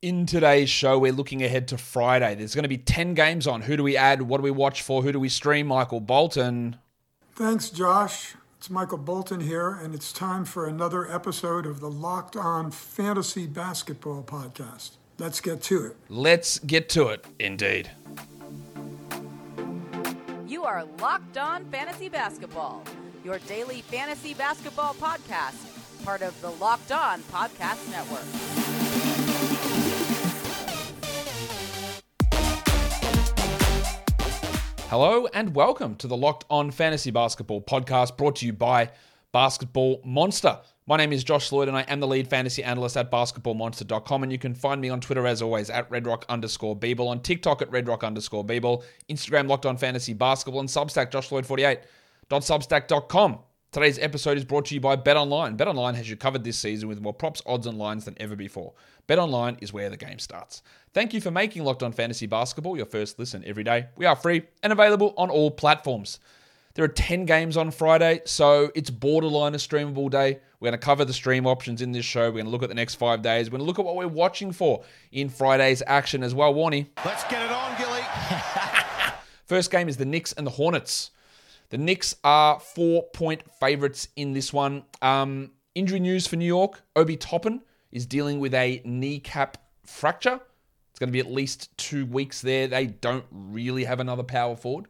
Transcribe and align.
In 0.00 0.26
today's 0.26 0.70
show, 0.70 0.96
we're 0.96 1.10
looking 1.10 1.42
ahead 1.42 1.66
to 1.68 1.76
Friday. 1.76 2.36
There's 2.36 2.54
going 2.54 2.62
to 2.62 2.68
be 2.68 2.78
10 2.78 3.14
games 3.14 3.48
on. 3.48 3.62
Who 3.62 3.76
do 3.76 3.82
we 3.82 3.96
add? 3.96 4.22
What 4.22 4.36
do 4.36 4.44
we 4.44 4.52
watch 4.52 4.80
for? 4.80 5.02
Who 5.02 5.10
do 5.10 5.18
we 5.18 5.28
stream? 5.28 5.66
Michael 5.66 5.98
Bolton. 5.98 6.76
Thanks, 7.34 7.68
Josh. 7.68 8.36
It's 8.58 8.70
Michael 8.70 8.98
Bolton 8.98 9.40
here, 9.40 9.70
and 9.70 9.96
it's 9.96 10.12
time 10.12 10.44
for 10.44 10.68
another 10.68 11.10
episode 11.10 11.66
of 11.66 11.80
the 11.80 11.90
Locked 11.90 12.36
On 12.36 12.70
Fantasy 12.70 13.48
Basketball 13.48 14.22
Podcast. 14.22 14.90
Let's 15.18 15.40
get 15.40 15.62
to 15.64 15.86
it. 15.86 15.96
Let's 16.08 16.60
get 16.60 16.88
to 16.90 17.08
it, 17.08 17.24
indeed. 17.40 17.90
You 20.46 20.62
are 20.62 20.84
Locked 21.00 21.38
On 21.38 21.64
Fantasy 21.72 22.08
Basketball, 22.08 22.84
your 23.24 23.40
daily 23.48 23.82
fantasy 23.82 24.32
basketball 24.34 24.94
podcast, 24.94 26.04
part 26.04 26.22
of 26.22 26.40
the 26.40 26.50
Locked 26.50 26.92
On 26.92 27.20
Podcast 27.22 27.90
Network. 27.90 28.67
Hello 34.88 35.28
and 35.34 35.54
welcome 35.54 35.94
to 35.96 36.06
the 36.06 36.16
Locked 36.16 36.46
On 36.48 36.70
Fantasy 36.70 37.10
Basketball 37.10 37.60
podcast 37.60 38.16
brought 38.16 38.36
to 38.36 38.46
you 38.46 38.54
by 38.54 38.90
Basketball 39.32 40.00
Monster. 40.02 40.60
My 40.86 40.96
name 40.96 41.12
is 41.12 41.22
Josh 41.22 41.52
Lloyd 41.52 41.68
and 41.68 41.76
I 41.76 41.82
am 41.82 42.00
the 42.00 42.06
lead 42.06 42.26
fantasy 42.26 42.64
analyst 42.64 42.96
at 42.96 43.10
basketballmonster.com. 43.10 44.22
And 44.22 44.32
you 44.32 44.38
can 44.38 44.54
find 44.54 44.80
me 44.80 44.88
on 44.88 45.02
Twitter 45.02 45.26
as 45.26 45.42
always 45.42 45.68
at 45.68 45.90
redrock 45.90 46.26
underscore 46.30 46.74
Beeble, 46.74 47.06
on 47.06 47.20
TikTok 47.20 47.60
at 47.60 47.70
redrock 47.70 48.02
underscore 48.02 48.46
Beeble, 48.46 48.82
Instagram 49.10 49.46
Locked 49.46 49.66
On 49.66 49.76
Fantasy 49.76 50.14
Basketball, 50.14 50.60
and 50.60 50.70
Substack 50.70 51.10
joshloyd48.substack.com. 51.10 53.38
Today's 53.70 53.98
episode 53.98 54.38
is 54.38 54.46
brought 54.46 54.64
to 54.66 54.74
you 54.74 54.80
by 54.80 54.96
BetOnline. 54.96 55.58
BetOnline 55.58 55.94
has 55.94 56.08
you 56.08 56.16
covered 56.16 56.42
this 56.42 56.58
season 56.58 56.88
with 56.88 57.02
more 57.02 57.12
props, 57.12 57.42
odds, 57.44 57.66
and 57.66 57.76
lines 57.76 58.06
than 58.06 58.16
ever 58.18 58.34
before. 58.34 58.72
BetOnline 59.06 59.58
is 59.60 59.74
where 59.74 59.90
the 59.90 59.96
game 59.98 60.18
starts. 60.18 60.62
Thank 60.94 61.12
you 61.12 61.20
for 61.20 61.30
making 61.30 61.64
Locked 61.64 61.82
On 61.82 61.92
Fantasy 61.92 62.26
Basketball 62.26 62.78
your 62.78 62.86
first 62.86 63.18
listen 63.18 63.44
every 63.44 63.64
day. 63.64 63.88
We 63.94 64.06
are 64.06 64.16
free 64.16 64.44
and 64.62 64.72
available 64.72 65.12
on 65.18 65.28
all 65.28 65.50
platforms. 65.50 66.18
There 66.72 66.84
are 66.86 66.88
10 66.88 67.26
games 67.26 67.58
on 67.58 67.70
Friday, 67.70 68.22
so 68.24 68.70
it's 68.74 68.88
borderline 68.88 69.54
a 69.54 69.58
streamable 69.58 70.08
day. 70.10 70.38
We're 70.60 70.70
going 70.70 70.80
to 70.80 70.84
cover 70.84 71.04
the 71.04 71.12
stream 71.12 71.46
options 71.46 71.82
in 71.82 71.92
this 71.92 72.06
show. 72.06 72.28
We're 72.28 72.36
going 72.36 72.46
to 72.46 72.50
look 72.50 72.62
at 72.62 72.70
the 72.70 72.74
next 72.74 72.94
five 72.94 73.20
days. 73.20 73.48
We're 73.50 73.58
going 73.58 73.66
to 73.66 73.66
look 73.66 73.78
at 73.78 73.84
what 73.84 73.96
we're 73.96 74.08
watching 74.08 74.50
for 74.50 74.82
in 75.12 75.28
Friday's 75.28 75.82
action 75.86 76.22
as 76.22 76.34
well. 76.34 76.54
Warnie. 76.54 76.86
Let's 77.04 77.24
get 77.24 77.42
it 77.42 77.52
on, 77.52 77.76
Gilly. 77.76 78.00
First 79.44 79.70
game 79.70 79.90
is 79.90 79.98
the 79.98 80.06
Knicks 80.06 80.32
and 80.32 80.46
the 80.46 80.52
Hornets. 80.52 81.10
The 81.70 81.78
Knicks 81.78 82.14
are 82.24 82.58
four 82.58 83.04
point 83.12 83.42
favorites 83.60 84.08
in 84.16 84.32
this 84.32 84.52
one. 84.52 84.84
Um, 85.02 85.52
injury 85.74 86.00
news 86.00 86.26
for 86.26 86.36
New 86.36 86.46
York 86.46 86.82
Obi 86.96 87.16
Toppin 87.16 87.60
is 87.92 88.06
dealing 88.06 88.40
with 88.40 88.54
a 88.54 88.80
kneecap 88.84 89.58
fracture. 89.84 90.40
It's 90.90 90.98
going 90.98 91.08
to 91.08 91.12
be 91.12 91.20
at 91.20 91.30
least 91.30 91.76
two 91.76 92.06
weeks 92.06 92.40
there. 92.40 92.66
They 92.66 92.86
don't 92.86 93.24
really 93.30 93.84
have 93.84 94.00
another 94.00 94.22
power 94.22 94.56
forward. 94.56 94.86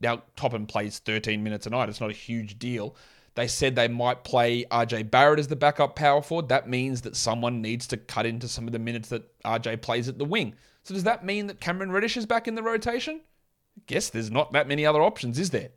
Now, 0.00 0.22
Toppin 0.36 0.66
plays 0.66 0.98
13 1.00 1.42
minutes 1.42 1.66
a 1.66 1.70
night. 1.70 1.88
It's 1.88 2.00
not 2.00 2.10
a 2.10 2.14
huge 2.14 2.58
deal. 2.58 2.96
They 3.34 3.46
said 3.46 3.74
they 3.74 3.88
might 3.88 4.24
play 4.24 4.64
RJ 4.64 5.10
Barrett 5.10 5.38
as 5.38 5.48
the 5.48 5.56
backup 5.56 5.94
power 5.94 6.22
forward. 6.22 6.48
That 6.48 6.68
means 6.68 7.02
that 7.02 7.16
someone 7.16 7.60
needs 7.60 7.86
to 7.88 7.96
cut 7.96 8.26
into 8.26 8.48
some 8.48 8.66
of 8.66 8.72
the 8.72 8.78
minutes 8.78 9.08
that 9.10 9.38
RJ 9.42 9.82
plays 9.82 10.08
at 10.08 10.18
the 10.18 10.24
wing. 10.24 10.54
So, 10.82 10.94
does 10.94 11.04
that 11.04 11.24
mean 11.24 11.46
that 11.48 11.60
Cameron 11.60 11.92
Reddish 11.92 12.16
is 12.16 12.26
back 12.26 12.48
in 12.48 12.54
the 12.54 12.62
rotation? 12.62 13.20
I 13.76 13.82
guess 13.86 14.08
there's 14.08 14.30
not 14.30 14.52
that 14.52 14.66
many 14.66 14.86
other 14.86 15.02
options, 15.02 15.38
is 15.38 15.50
there? 15.50 15.70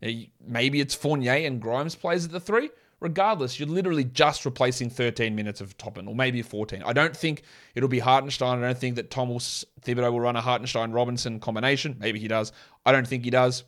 Maybe 0.00 0.80
it's 0.80 0.94
Fournier 0.94 1.46
and 1.46 1.60
Grimes 1.60 1.94
plays 1.94 2.24
at 2.24 2.30
the 2.30 2.40
three. 2.40 2.70
Regardless, 3.00 3.60
you're 3.60 3.68
literally 3.68 4.02
just 4.02 4.44
replacing 4.44 4.90
13 4.90 5.36
minutes 5.36 5.60
of 5.60 5.78
Toppin, 5.78 6.08
or 6.08 6.16
maybe 6.16 6.42
14. 6.42 6.82
I 6.82 6.92
don't 6.92 7.16
think 7.16 7.42
it'll 7.76 7.88
be 7.88 8.00
Hartenstein. 8.00 8.58
I 8.58 8.66
don't 8.66 8.78
think 8.78 8.96
that 8.96 9.08
Thomas 9.08 9.64
Thibodeau 9.82 10.12
will 10.12 10.20
run 10.20 10.34
a 10.34 10.40
Hartenstein 10.40 10.90
Robinson 10.90 11.38
combination. 11.38 11.96
Maybe 12.00 12.18
he 12.18 12.26
does. 12.26 12.50
I 12.84 12.90
don't 12.90 13.06
think 13.06 13.24
he 13.24 13.30
does. 13.30 13.62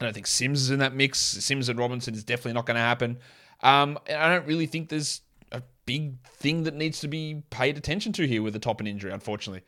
I 0.00 0.04
don't 0.04 0.14
think 0.14 0.28
Sims 0.28 0.62
is 0.62 0.70
in 0.70 0.78
that 0.78 0.94
mix. 0.94 1.18
Sims 1.18 1.68
and 1.68 1.78
Robinson 1.78 2.14
is 2.14 2.22
definitely 2.22 2.52
not 2.52 2.66
going 2.66 2.76
to 2.76 2.80
happen. 2.80 3.18
Um, 3.62 3.98
I 4.08 4.28
don't 4.28 4.46
really 4.46 4.66
think 4.66 4.88
there's 4.88 5.22
a 5.50 5.62
big 5.84 6.22
thing 6.24 6.62
that 6.64 6.74
needs 6.74 7.00
to 7.00 7.08
be 7.08 7.42
paid 7.50 7.76
attention 7.76 8.12
to 8.14 8.28
here 8.28 8.42
with 8.42 8.52
the 8.52 8.60
Toppin 8.60 8.86
injury, 8.86 9.10
unfortunately. 9.12 9.62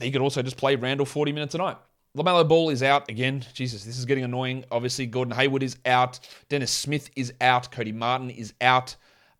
He 0.00 0.12
could 0.12 0.22
also 0.22 0.40
just 0.42 0.56
play 0.56 0.76
Randle 0.76 1.04
40 1.04 1.32
minutes 1.32 1.54
a 1.56 1.58
night. 1.58 1.78
LaMelo 2.16 2.46
Ball 2.46 2.68
is 2.68 2.82
out 2.82 3.08
again. 3.08 3.42
Jesus, 3.54 3.84
this 3.84 3.98
is 3.98 4.04
getting 4.04 4.24
annoying. 4.24 4.64
Obviously, 4.70 5.06
Gordon 5.06 5.34
Hayward 5.34 5.62
is 5.62 5.78
out. 5.86 6.20
Dennis 6.50 6.70
Smith 6.70 7.08
is 7.16 7.32
out. 7.40 7.70
Cody 7.70 7.92
Martin 7.92 8.28
is 8.28 8.52
out. 8.60 8.96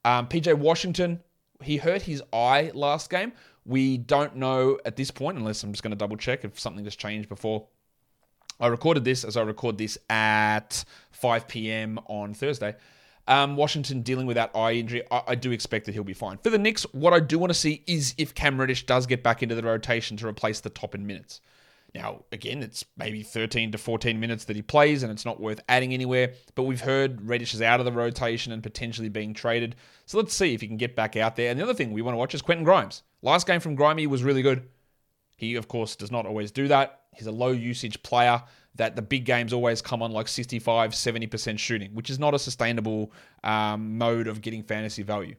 Um, 0.07 0.27
PJ 0.27 0.55
Washington, 0.55 1.21
he 1.63 1.77
hurt 1.77 2.01
his 2.01 2.23
eye 2.33 2.71
last 2.73 3.11
game. 3.11 3.33
We 3.67 3.99
don't 3.99 4.37
know 4.37 4.79
at 4.87 4.97
this 4.97 5.11
point, 5.11 5.37
unless 5.37 5.63
I'm 5.63 5.73
just 5.73 5.83
going 5.83 5.91
to 5.91 5.97
double 5.97 6.17
check 6.17 6.45
if 6.45 6.59
something 6.59 6.85
has 6.85 6.97
changed 6.97 7.29
before 7.29 7.67
I 8.59 8.69
recorded 8.69 9.05
this 9.05 9.25
as 9.25 9.37
I 9.37 9.43
record 9.43 9.77
this 9.77 9.99
at 10.09 10.85
5 11.11 11.49
p.m. 11.49 11.99
on 12.07 12.33
Thursday. 12.33 12.75
Um, 13.29 13.55
Washington 13.55 14.01
dealing 14.03 14.27
with 14.27 14.37
that 14.37 14.51
eye 14.57 14.73
injury. 14.73 15.03
I, 15.11 15.23
I, 15.29 15.35
do 15.35 15.53
expect 15.53 15.87
that 15.87 15.93
he'll 15.93 16.05
be 16.05 16.13
fine. 16.13 16.39
For 16.39 16.51
the 16.51 16.59
Knicks, 16.59 16.83
what 16.93 17.13
I 17.13 17.21
do 17.21 17.39
want 17.39 17.53
to 17.53 17.59
see 17.59 17.85
is 17.87 18.15
if 18.19 18.35
Cam 18.35 18.59
Reddish 18.59 18.85
does 18.87 19.07
get 19.07 19.23
back 19.23 19.43
into 19.45 19.55
the 19.55 19.63
rotation 19.63 20.17
to 20.17 20.27
replace 20.27 20.61
the 20.61 20.71
Toppin 20.71 21.07
minutes. 21.07 21.41
Now, 21.95 22.25
again, 22.33 22.63
it's 22.63 22.85
maybe 22.97 23.23
13 23.23 23.73
to 23.73 23.79
14 23.79 24.19
minutes 24.19 24.45
that 24.45 24.57
he 24.57 24.63
plays, 24.63 25.03
and 25.03 25.13
it's 25.13 25.27
not 25.27 25.41
worth 25.41 25.61
adding 25.69 25.93
anywhere. 25.93 26.33
But 26.55 26.63
we've 26.63 26.81
heard 26.81 27.29
Reddish 27.29 27.53
is 27.53 27.61
out 27.61 27.81
of 27.81 27.87
the 27.87 27.93
rotation 27.93 28.53
and 28.53 28.63
potentially 28.63 29.11
being 29.11 29.35
traded. 29.35 29.77
So 30.07 30.17
let's 30.17 30.35
see 30.35 30.55
if 30.55 30.63
he 30.63 30.69
can 30.69 30.79
get 30.79 30.97
back 30.97 31.17
out 31.17 31.37
there. 31.37 31.51
And 31.51 31.61
the 31.61 31.65
other 31.65 31.75
thing 31.75 31.93
we 31.93 32.01
want 32.01 32.15
to 32.15 32.19
watch 32.19 32.35
is 32.35 32.41
Quentin 32.41 32.65
Grimes. 32.65 33.03
Last 33.21 33.47
game 33.47 33.61
from 33.61 33.77
Grimey 33.77 34.07
was 34.07 34.23
really 34.23 34.43
good. 34.43 34.69
He, 35.37 35.57
of 35.57 35.69
course, 35.69 35.95
does 35.95 36.11
not 36.11 36.25
always 36.25 36.51
do 36.51 36.69
that. 36.69 37.03
He's 37.15 37.27
a 37.27 37.33
low 37.33 37.51
usage 37.51 38.03
player 38.03 38.43
that 38.77 38.97
the 38.97 39.03
big 39.03 39.27
games 39.27 39.53
always 39.53 39.83
come 39.83 40.03
on 40.03 40.13
like 40.13 40.29
65, 40.29 40.93
70% 40.93 41.59
shooting, 41.59 41.91
which 41.95 42.09
is 42.09 42.19
not 42.19 42.33
a 42.33 42.39
sustainable 42.39 43.13
um, 43.45 43.99
mode 43.99 44.29
of 44.29 44.41
getting 44.41 44.63
fantasy 44.63 45.03
value. 45.03 45.35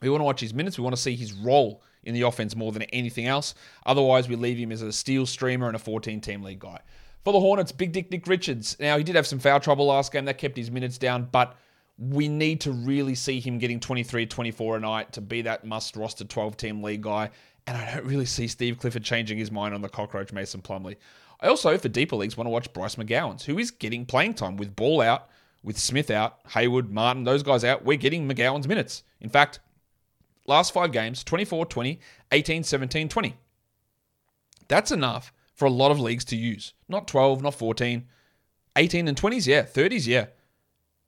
We 0.00 0.08
want 0.08 0.20
to 0.20 0.24
watch 0.24 0.40
his 0.40 0.54
minutes. 0.54 0.78
We 0.78 0.84
want 0.84 0.96
to 0.96 1.02
see 1.02 1.14
his 1.14 1.32
role 1.34 1.82
in 2.04 2.14
the 2.14 2.22
offense 2.22 2.56
more 2.56 2.72
than 2.72 2.82
anything 2.84 3.26
else. 3.26 3.54
Otherwise, 3.86 4.28
we 4.28 4.36
leave 4.36 4.58
him 4.58 4.72
as 4.72 4.82
a 4.82 4.92
steel 4.92 5.26
streamer 5.26 5.66
and 5.66 5.76
a 5.76 5.78
14 5.78 6.20
team 6.20 6.42
league 6.42 6.60
guy. 6.60 6.80
For 7.24 7.32
the 7.32 7.40
Hornets, 7.40 7.70
Big 7.70 7.92
Dick 7.92 8.10
Nick 8.10 8.26
Richards. 8.26 8.76
Now, 8.80 8.98
he 8.98 9.04
did 9.04 9.14
have 9.14 9.26
some 9.26 9.38
foul 9.38 9.60
trouble 9.60 9.86
last 9.86 10.12
game. 10.12 10.24
That 10.24 10.38
kept 10.38 10.56
his 10.56 10.70
minutes 10.70 10.98
down, 10.98 11.28
but 11.30 11.56
we 11.98 12.26
need 12.26 12.60
to 12.62 12.72
really 12.72 13.14
see 13.14 13.38
him 13.38 13.58
getting 13.58 13.78
23, 13.78 14.26
24 14.26 14.76
a 14.76 14.80
night 14.80 15.12
to 15.12 15.20
be 15.20 15.42
that 15.42 15.64
must 15.64 15.96
roster 15.96 16.24
12 16.24 16.56
team 16.56 16.82
league 16.82 17.02
guy. 17.02 17.30
And 17.66 17.76
I 17.76 17.94
don't 17.94 18.06
really 18.06 18.26
see 18.26 18.48
Steve 18.48 18.78
Clifford 18.78 19.04
changing 19.04 19.38
his 19.38 19.52
mind 19.52 19.72
on 19.72 19.82
the 19.82 19.88
cockroach 19.88 20.32
Mason 20.32 20.62
Plumlee. 20.62 20.96
I 21.40 21.46
also, 21.46 21.76
for 21.78 21.88
deeper 21.88 22.16
leagues, 22.16 22.36
want 22.36 22.46
to 22.46 22.50
watch 22.50 22.72
Bryce 22.72 22.96
McGowens, 22.96 23.42
who 23.42 23.58
is 23.58 23.70
getting 23.70 24.04
playing 24.04 24.34
time 24.34 24.56
with 24.56 24.74
Ball 24.74 25.00
out, 25.00 25.28
with 25.62 25.78
Smith 25.78 26.10
out, 26.10 26.38
Hayward, 26.48 26.90
Martin, 26.90 27.22
those 27.24 27.42
guys 27.42 27.64
out. 27.64 27.84
We're 27.84 27.98
getting 27.98 28.28
McGowens' 28.28 28.66
minutes. 28.66 29.04
In 29.20 29.28
fact, 29.28 29.60
last 30.46 30.72
five 30.72 30.92
games 30.92 31.24
24, 31.24 31.66
20, 31.66 32.00
18, 32.32 32.62
17, 32.62 33.08
20. 33.08 33.36
That's 34.68 34.90
enough 34.90 35.32
for 35.54 35.66
a 35.66 35.70
lot 35.70 35.90
of 35.90 36.00
leagues 36.00 36.24
to 36.26 36.36
use. 36.36 36.74
Not 36.88 37.06
12, 37.06 37.42
not 37.42 37.54
14. 37.54 38.06
18 38.76 39.08
and 39.08 39.20
20s, 39.20 39.46
yeah. 39.46 39.62
30s, 39.62 40.06
yeah. 40.06 40.26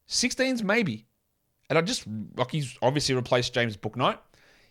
16s, 0.08 0.62
maybe. 0.62 1.06
And 1.70 1.78
I 1.78 1.82
just, 1.82 2.04
he's 2.50 2.76
obviously 2.82 3.14
replaced 3.14 3.54
James 3.54 3.76
Bouknight 3.76 4.18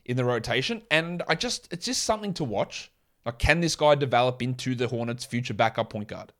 in 0.05 0.15
the 0.15 0.23
rotation. 0.23 0.83
And 0.91 1.23
I 1.27 1.35
just, 1.35 1.71
it's 1.73 1.85
just 1.85 2.03
something 2.03 2.33
to 2.35 2.43
watch. 2.43 2.91
Like, 3.25 3.39
can 3.39 3.61
this 3.61 3.75
guy 3.75 3.95
develop 3.95 4.41
into 4.41 4.75
the 4.75 4.87
Hornets' 4.87 5.25
future 5.25 5.53
backup 5.53 5.89
point 5.89 6.07
guard? 6.07 6.33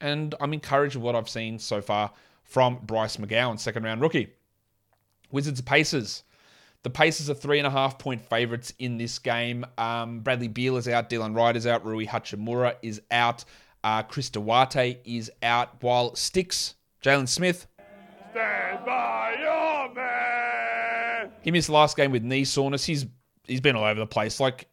And 0.00 0.34
I'm 0.40 0.52
encouraged 0.52 0.94
with 0.94 1.04
what 1.04 1.16
I've 1.16 1.28
seen 1.28 1.58
so 1.58 1.80
far 1.80 2.12
from 2.44 2.78
Bryce 2.84 3.16
McGowan, 3.16 3.58
second 3.58 3.82
round 3.82 4.02
rookie. 4.02 4.32
Wizards 5.30 5.60
Pacers. 5.60 6.22
The 6.86 6.90
Pacers 6.90 7.28
are 7.28 7.34
three 7.34 7.58
and 7.58 7.66
a 7.66 7.70
half 7.70 7.98
point 7.98 8.22
favorites 8.22 8.72
in 8.78 8.96
this 8.96 9.18
game. 9.18 9.66
Um, 9.76 10.20
Bradley 10.20 10.46
Beal 10.46 10.76
is 10.76 10.86
out, 10.86 11.10
Delon 11.10 11.34
Wright 11.34 11.56
is 11.56 11.66
out, 11.66 11.84
Rui 11.84 12.06
Hachimura 12.06 12.76
is 12.80 13.02
out, 13.10 13.44
uh, 13.82 14.04
Chris 14.04 14.30
Duarte 14.30 14.96
is 15.04 15.28
out, 15.42 15.82
while 15.82 16.14
Sticks, 16.14 16.76
Jalen 17.02 17.26
Smith. 17.26 17.66
Stand 18.30 18.86
by 18.86 19.34
your 19.40 19.94
man. 19.96 21.32
He 21.42 21.50
missed 21.50 21.66
the 21.66 21.72
last 21.72 21.96
game 21.96 22.12
with 22.12 22.22
knee 22.22 22.44
soreness. 22.44 22.84
He's 22.84 23.04
he's 23.48 23.60
been 23.60 23.74
all 23.74 23.82
over 23.82 23.98
the 23.98 24.06
place. 24.06 24.38
Like 24.38 24.68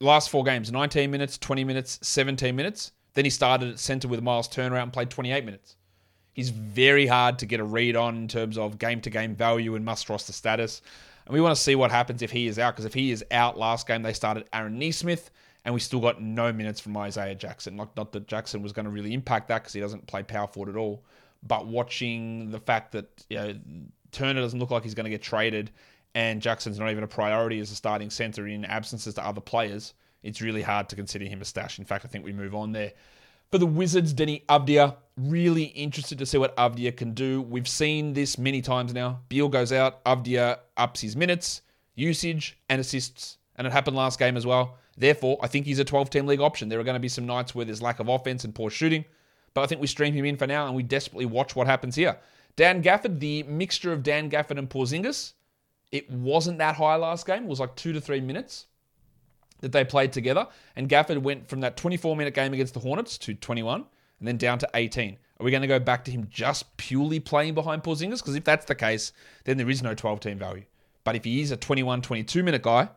last 0.00 0.30
four 0.30 0.42
games, 0.42 0.72
19 0.72 1.12
minutes, 1.12 1.38
20 1.38 1.62
minutes, 1.62 2.00
17 2.02 2.56
minutes. 2.56 2.90
Then 3.14 3.24
he 3.24 3.30
started 3.30 3.68
at 3.68 3.78
centre 3.78 4.08
with 4.08 4.20
Miles 4.20 4.48
Turner 4.48 4.78
out 4.78 4.82
and 4.82 4.92
played 4.92 5.10
28 5.10 5.44
minutes. 5.44 5.76
He's 6.32 6.50
very 6.50 7.06
hard 7.06 7.38
to 7.38 7.46
get 7.46 7.60
a 7.60 7.64
read 7.64 7.94
on 7.94 8.16
in 8.16 8.26
terms 8.26 8.58
of 8.58 8.80
game 8.80 9.00
to 9.02 9.10
game 9.10 9.36
value 9.36 9.76
and 9.76 9.84
must 9.84 10.08
roster 10.08 10.32
status. 10.32 10.82
And 11.26 11.34
we 11.34 11.40
want 11.40 11.54
to 11.56 11.62
see 11.62 11.74
what 11.74 11.90
happens 11.90 12.22
if 12.22 12.30
he 12.30 12.46
is 12.46 12.58
out, 12.58 12.74
because 12.74 12.84
if 12.84 12.94
he 12.94 13.10
is 13.10 13.24
out 13.30 13.58
last 13.58 13.86
game, 13.86 14.02
they 14.02 14.12
started 14.12 14.48
Aaron 14.52 14.78
Nesmith, 14.78 15.30
and 15.64 15.72
we 15.72 15.80
still 15.80 16.00
got 16.00 16.20
no 16.20 16.52
minutes 16.52 16.80
from 16.80 16.96
Isaiah 16.96 17.34
Jackson. 17.34 17.76
Not, 17.76 17.96
not 17.96 18.12
that 18.12 18.26
Jackson 18.26 18.62
was 18.62 18.72
going 18.72 18.84
to 18.84 18.90
really 18.90 19.14
impact 19.14 19.48
that 19.48 19.62
because 19.62 19.72
he 19.72 19.80
doesn't 19.80 20.06
play 20.06 20.22
power 20.22 20.48
forward 20.48 20.70
at 20.70 20.78
all. 20.78 21.04
But 21.42 21.66
watching 21.66 22.50
the 22.50 22.58
fact 22.58 22.92
that 22.92 23.24
you 23.28 23.36
know, 23.36 23.54
Turner 24.10 24.40
doesn't 24.40 24.58
look 24.58 24.70
like 24.70 24.82
he's 24.82 24.94
going 24.94 25.04
to 25.04 25.10
get 25.10 25.22
traded, 25.22 25.70
and 26.14 26.42
Jackson's 26.42 26.78
not 26.78 26.90
even 26.90 27.04
a 27.04 27.08
priority 27.08 27.60
as 27.60 27.70
a 27.70 27.76
starting 27.76 28.10
center 28.10 28.46
in 28.46 28.64
absences 28.64 29.14
to 29.14 29.26
other 29.26 29.40
players, 29.40 29.94
it's 30.22 30.40
really 30.40 30.62
hard 30.62 30.88
to 30.88 30.96
consider 30.96 31.24
him 31.24 31.40
a 31.40 31.44
stash. 31.44 31.78
In 31.78 31.84
fact, 31.84 32.04
I 32.04 32.08
think 32.08 32.24
we 32.24 32.32
move 32.32 32.54
on 32.54 32.72
there. 32.72 32.92
For 33.52 33.58
the 33.58 33.66
Wizards, 33.66 34.14
Deni 34.14 34.46
Avdija, 34.46 34.96
really 35.14 35.64
interested 35.64 36.16
to 36.18 36.24
see 36.24 36.38
what 36.38 36.56
Avdija 36.56 36.96
can 36.96 37.12
do. 37.12 37.42
We've 37.42 37.68
seen 37.68 38.14
this 38.14 38.38
many 38.38 38.62
times 38.62 38.94
now. 38.94 39.20
Beal 39.28 39.50
goes 39.50 39.72
out, 39.72 40.02
Avdija 40.04 40.60
ups 40.78 41.02
his 41.02 41.16
minutes, 41.16 41.60
usage, 41.94 42.56
and 42.70 42.80
assists. 42.80 43.36
And 43.56 43.66
it 43.66 43.72
happened 43.74 43.94
last 43.94 44.18
game 44.18 44.38
as 44.38 44.46
well. 44.46 44.78
Therefore, 44.96 45.38
I 45.42 45.48
think 45.48 45.66
he's 45.66 45.78
a 45.78 45.84
12 45.84 46.08
team 46.08 46.26
league 46.26 46.40
option. 46.40 46.70
There 46.70 46.80
are 46.80 46.82
going 46.82 46.94
to 46.94 47.00
be 47.00 47.10
some 47.10 47.26
nights 47.26 47.54
where 47.54 47.66
there's 47.66 47.82
lack 47.82 48.00
of 48.00 48.08
offense 48.08 48.44
and 48.44 48.54
poor 48.54 48.70
shooting, 48.70 49.04
but 49.52 49.60
I 49.60 49.66
think 49.66 49.82
we 49.82 49.86
stream 49.86 50.14
him 50.14 50.24
in 50.24 50.38
for 50.38 50.46
now 50.46 50.64
and 50.66 50.74
we 50.74 50.82
desperately 50.82 51.26
watch 51.26 51.54
what 51.54 51.66
happens 51.66 51.94
here. 51.94 52.16
Dan 52.56 52.82
Gafford, 52.82 53.20
the 53.20 53.42
mixture 53.42 53.92
of 53.92 54.02
Dan 54.02 54.30
Gafford 54.30 54.58
and 54.58 54.70
Porzingis, 54.70 55.34
it 55.90 56.10
wasn't 56.10 56.56
that 56.56 56.76
high 56.76 56.96
last 56.96 57.26
game. 57.26 57.42
It 57.42 57.48
was 57.48 57.60
like 57.60 57.76
two 57.76 57.92
to 57.92 58.00
three 58.00 58.22
minutes 58.22 58.68
that 59.62 59.72
they 59.72 59.84
played 59.84 60.12
together. 60.12 60.46
And 60.76 60.88
Gafford 60.88 61.22
went 61.22 61.48
from 61.48 61.60
that 61.60 61.78
24 61.78 62.14
minute 62.14 62.34
game 62.34 62.52
against 62.52 62.74
the 62.74 62.80
Hornets 62.80 63.16
to 63.18 63.32
21 63.34 63.86
and 64.18 64.28
then 64.28 64.36
down 64.36 64.58
to 64.58 64.68
18. 64.74 65.16
Are 65.40 65.44
we 65.44 65.50
going 65.50 65.62
to 65.62 65.68
go 65.68 65.80
back 65.80 66.04
to 66.04 66.10
him 66.10 66.28
just 66.30 66.76
purely 66.76 67.18
playing 67.18 67.54
behind 67.54 67.82
Porzingis? 67.82 68.18
Because 68.18 68.36
if 68.36 68.44
that's 68.44 68.66
the 68.66 68.74
case, 68.74 69.12
then 69.44 69.56
there 69.56 69.70
is 69.70 69.82
no 69.82 69.94
12 69.94 70.20
team 70.20 70.38
value. 70.38 70.64
But 71.04 71.16
if 71.16 71.24
he 71.24 71.40
is 71.40 71.50
a 71.50 71.56
21, 71.56 72.02
22 72.02 72.42
minute 72.42 72.62
guy, 72.62 72.88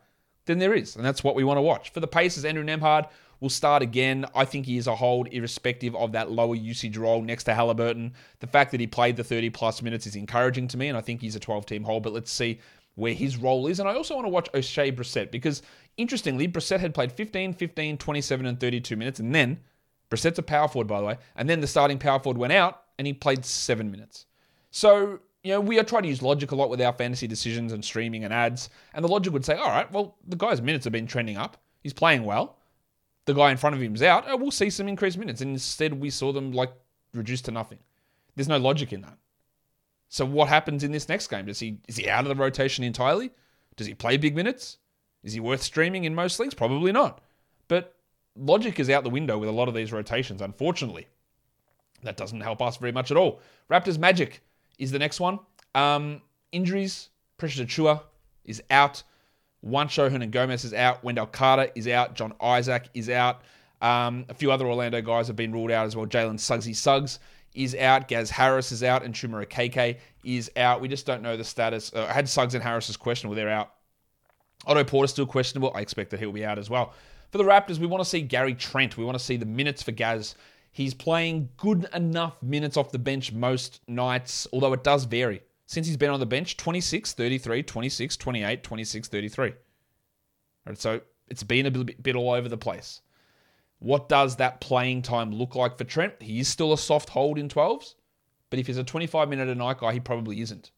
then 0.45 0.59
there 0.59 0.73
is. 0.73 0.95
And 0.95 1.03
that's 1.03 1.23
what 1.23 1.35
we 1.35 1.43
want 1.43 1.57
to 1.57 1.63
watch. 1.63 1.89
For 1.89 2.01
the 2.01 2.07
Pacers, 2.07 2.45
Andrew 2.45 2.63
Nembhard 2.63 3.07
will 3.39 3.49
start 3.49 3.81
again. 3.81 4.25
I 4.35 4.45
think 4.45 4.65
he 4.65 4.77
is 4.77 4.87
a 4.87 4.95
hold, 4.95 5.27
irrespective 5.31 5.95
of 5.95 6.11
that 6.11 6.31
lower 6.31 6.55
usage 6.55 6.97
role 6.97 7.21
next 7.21 7.45
to 7.45 7.55
Halliburton. 7.55 8.13
The 8.39 8.47
fact 8.47 8.71
that 8.71 8.79
he 8.79 8.87
played 8.87 9.15
the 9.15 9.23
30 9.23 9.49
plus 9.49 9.81
minutes 9.81 10.05
is 10.05 10.15
encouraging 10.15 10.67
to 10.69 10.77
me, 10.77 10.87
and 10.87 10.97
I 10.97 11.01
think 11.01 11.21
he's 11.21 11.35
a 11.35 11.39
12 11.39 11.65
team 11.65 11.83
hold. 11.83 12.03
But 12.03 12.13
let's 12.13 12.31
see 12.31 12.59
where 12.95 13.13
his 13.13 13.37
role 13.37 13.67
is. 13.67 13.79
And 13.79 13.89
I 13.89 13.95
also 13.95 14.15
want 14.15 14.25
to 14.25 14.29
watch 14.29 14.51
Oshae 14.53 14.95
Brissett 14.95 15.31
because 15.31 15.61
interestingly, 15.97 16.47
Brissett 16.47 16.79
had 16.79 16.93
played 16.93 17.11
15, 17.11 17.53
15, 17.53 17.97
27, 17.97 18.45
and 18.45 18.59
32 18.59 18.95
minutes. 18.95 19.19
And 19.19 19.33
then 19.33 19.59
Brissett's 20.09 20.39
a 20.39 20.43
power 20.43 20.67
forward, 20.67 20.87
by 20.87 20.99
the 20.99 21.05
way. 21.05 21.17
And 21.35 21.49
then 21.49 21.61
the 21.61 21.67
starting 21.67 21.99
power 21.99 22.19
forward 22.19 22.37
went 22.37 22.53
out 22.53 22.83
and 22.97 23.07
he 23.07 23.13
played 23.13 23.45
seven 23.45 23.91
minutes. 23.91 24.25
So, 24.71 25.19
you 25.43 25.51
know, 25.51 25.61
we 25.61 25.79
are 25.79 25.83
trying 25.83 26.03
to 26.03 26.09
use 26.09 26.21
logic 26.21 26.51
a 26.51 26.55
lot 26.55 26.69
with 26.69 26.81
our 26.81 26.93
fantasy 26.93 27.27
decisions 27.27 27.71
and 27.71 27.83
streaming 27.83 28.23
and 28.23 28.33
ads. 28.33 28.69
And 28.93 29.03
the 29.03 29.09
logic 29.09 29.33
would 29.33 29.45
say, 29.45 29.55
all 29.55 29.69
right, 29.69 29.91
well, 29.91 30.17
the 30.27 30.35
guy's 30.35 30.61
minutes 30.61 30.85
have 30.85 30.93
been 30.93 31.07
trending 31.07 31.37
up. 31.37 31.57
He's 31.81 31.93
playing 31.93 32.23
well. 32.23 32.57
The 33.25 33.33
guy 33.33 33.51
in 33.51 33.57
front 33.57 33.75
of 33.75 33.81
him's 33.81 34.01
out. 34.01 34.25
Oh, 34.27 34.37
we'll 34.37 34.51
see 34.51 34.69
some 34.69 34.87
increased 34.87 35.17
minutes. 35.17 35.41
And 35.41 35.51
instead, 35.51 35.99
we 35.99 36.09
saw 36.09 36.31
them 36.31 36.51
like 36.51 36.71
reduced 37.13 37.45
to 37.45 37.51
nothing. 37.51 37.79
There's 38.35 38.47
no 38.47 38.57
logic 38.57 38.93
in 38.93 39.01
that. 39.01 39.17
So 40.09 40.25
what 40.25 40.47
happens 40.47 40.83
in 40.83 40.91
this 40.91 41.09
next 41.09 41.27
game? 41.27 41.45
Does 41.45 41.59
he 41.59 41.79
is 41.87 41.95
he 41.97 42.07
out 42.07 42.23
of 42.23 42.29
the 42.29 42.35
rotation 42.35 42.83
entirely? 42.83 43.31
Does 43.75 43.87
he 43.87 43.93
play 43.93 44.17
big 44.17 44.35
minutes? 44.35 44.77
Is 45.25 45.33
he 45.33 45.39
worth 45.41 45.63
streaming 45.63 46.05
in 46.05 46.15
most 46.15 46.39
leagues? 46.39 46.53
Probably 46.53 46.91
not. 46.91 47.19
But 47.67 47.95
logic 48.37 48.79
is 48.79 48.89
out 48.91 49.03
the 49.03 49.09
window 49.09 49.37
with 49.39 49.49
a 49.49 49.51
lot 49.51 49.67
of 49.67 49.73
these 49.73 49.91
rotations, 49.91 50.41
unfortunately. 50.41 51.07
That 52.03 52.15
doesn't 52.15 52.41
help 52.41 52.61
us 52.61 52.77
very 52.77 52.91
much 52.91 53.09
at 53.09 53.17
all. 53.17 53.41
Raptors 53.69 53.97
Magic 53.97 54.41
is 54.77 54.91
the 54.91 54.99
next 54.99 55.19
one. 55.19 55.39
Um, 55.73 56.21
injuries. 56.51 57.09
Precious 57.37 57.65
Achiuwa 57.65 58.01
is 58.45 58.61
out. 58.69 59.01
Juancho 59.65 60.09
Hernangomez 60.09 60.63
is 60.63 60.73
out. 60.75 61.03
Wendell 61.03 61.25
Carter 61.25 61.71
is 61.73 61.87
out. 61.87 62.13
John 62.13 62.33
Isaac 62.39 62.87
is 62.93 63.09
out. 63.09 63.41
Um, 63.81 64.25
a 64.29 64.33
few 64.33 64.51
other 64.51 64.67
Orlando 64.67 65.01
guys 65.01 65.27
have 65.27 65.35
been 65.35 65.51
ruled 65.51 65.71
out 65.71 65.87
as 65.87 65.95
well. 65.95 66.05
Jalen 66.05 66.35
Suggsy 66.35 66.75
Suggs 66.75 67.19
is 67.55 67.73
out. 67.75 68.07
Gaz 68.07 68.29
Harris 68.29 68.71
is 68.71 68.83
out, 68.83 69.03
and 69.03 69.13
Chuma 69.13 69.45
Okeke 69.45 69.97
is 70.23 70.51
out. 70.55 70.81
We 70.81 70.87
just 70.87 71.05
don't 71.05 71.23
know 71.23 71.35
the 71.35 71.43
status. 71.43 71.91
Uh, 71.93 72.05
I 72.07 72.13
had 72.13 72.29
Suggs 72.29 72.53
and 72.53 72.63
Harris 72.63 72.89
as 72.89 72.95
questionable. 72.95 73.35
They're 73.35 73.49
out. 73.49 73.71
Otto 74.65 74.83
Porter 74.83 75.07
still 75.07 75.25
questionable. 75.25 75.71
I 75.75 75.81
expect 75.81 76.11
that 76.11 76.19
he'll 76.19 76.31
be 76.31 76.45
out 76.45 76.57
as 76.57 76.69
well. 76.69 76.93
For 77.31 77.37
the 77.37 77.43
Raptors, 77.43 77.79
we 77.79 77.87
want 77.87 78.03
to 78.03 78.09
see 78.09 78.21
Gary 78.21 78.53
Trent. 78.53 78.97
We 78.97 79.05
want 79.05 79.17
to 79.17 79.23
see 79.23 79.37
the 79.37 79.45
minutes 79.45 79.83
for 79.83 79.91
Gaz. 79.91 80.35
He's 80.71 80.93
playing 80.93 81.49
good 81.57 81.87
enough 81.93 82.41
minutes 82.41 82.77
off 82.77 82.91
the 82.91 82.99
bench 82.99 83.31
most 83.31 83.81
nights, 83.87 84.47
although 84.51 84.73
it 84.73 84.83
does 84.83 85.05
vary. 85.05 85.41
Since 85.67 85.87
he's 85.87 85.97
been 85.97 86.11
on 86.11 86.19
the 86.19 86.25
bench, 86.25 86.57
26, 86.57 87.13
33, 87.13 87.63
26, 87.63 88.17
28, 88.17 88.63
26, 88.63 89.07
33. 89.07 89.53
Right, 90.65 90.77
so 90.77 91.01
it's 91.27 91.43
been 91.43 91.65
a 91.65 91.71
bit, 91.71 92.03
bit 92.03 92.15
all 92.15 92.31
over 92.31 92.49
the 92.49 92.57
place. 92.57 93.01
What 93.79 94.09
does 94.09 94.35
that 94.37 94.61
playing 94.61 95.01
time 95.01 95.31
look 95.31 95.55
like 95.55 95.77
for 95.77 95.83
Trent? 95.83 96.21
He 96.21 96.39
is 96.39 96.47
still 96.47 96.73
a 96.73 96.77
soft 96.77 97.09
hold 97.09 97.37
in 97.37 97.49
12s, 97.49 97.95
but 98.49 98.59
if 98.59 98.67
he's 98.67 98.77
a 98.77 98.83
25 98.83 99.29
minute 99.29 99.47
a 99.49 99.55
night 99.55 99.79
guy, 99.79 99.93
he 99.93 99.99
probably 99.99 100.41
isn't. 100.41 100.71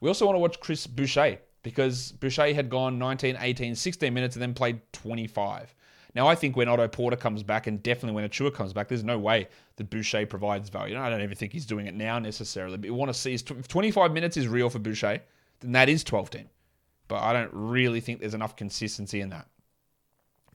We 0.00 0.08
also 0.08 0.26
want 0.26 0.36
to 0.36 0.40
watch 0.40 0.60
Chris 0.60 0.86
Boucher 0.86 1.38
because 1.62 2.12
Boucher 2.12 2.54
had 2.54 2.70
gone 2.70 2.98
19, 2.98 3.36
18, 3.38 3.74
16 3.74 4.14
minutes 4.14 4.36
and 4.36 4.42
then 4.42 4.54
played 4.54 4.80
25. 4.92 5.74
Now, 6.14 6.26
I 6.26 6.34
think 6.34 6.56
when 6.56 6.68
Otto 6.68 6.88
Porter 6.88 7.16
comes 7.16 7.42
back 7.42 7.66
and 7.66 7.82
definitely 7.82 8.14
when 8.20 8.28
Achiuwa 8.28 8.52
comes 8.52 8.72
back, 8.72 8.88
there's 8.88 9.04
no 9.04 9.18
way 9.18 9.48
that 9.76 9.90
Boucher 9.90 10.26
provides 10.26 10.68
value. 10.68 10.98
I 10.98 11.08
don't 11.08 11.22
even 11.22 11.36
think 11.36 11.52
he's 11.52 11.66
doing 11.66 11.86
it 11.86 11.94
now 11.94 12.18
necessarily, 12.18 12.76
but 12.78 12.90
we 12.90 12.96
want 12.96 13.10
to 13.10 13.18
see 13.18 13.34
if 13.34 13.68
25 13.68 14.12
minutes 14.12 14.36
is 14.36 14.48
real 14.48 14.70
for 14.70 14.80
Boucher, 14.80 15.20
then 15.60 15.72
that 15.72 15.88
is 15.88 16.02
12 16.02 16.30
team. 16.30 16.48
But 17.06 17.22
I 17.22 17.32
don't 17.32 17.50
really 17.52 18.00
think 18.00 18.20
there's 18.20 18.34
enough 18.34 18.56
consistency 18.56 19.20
in 19.20 19.30
that. 19.30 19.46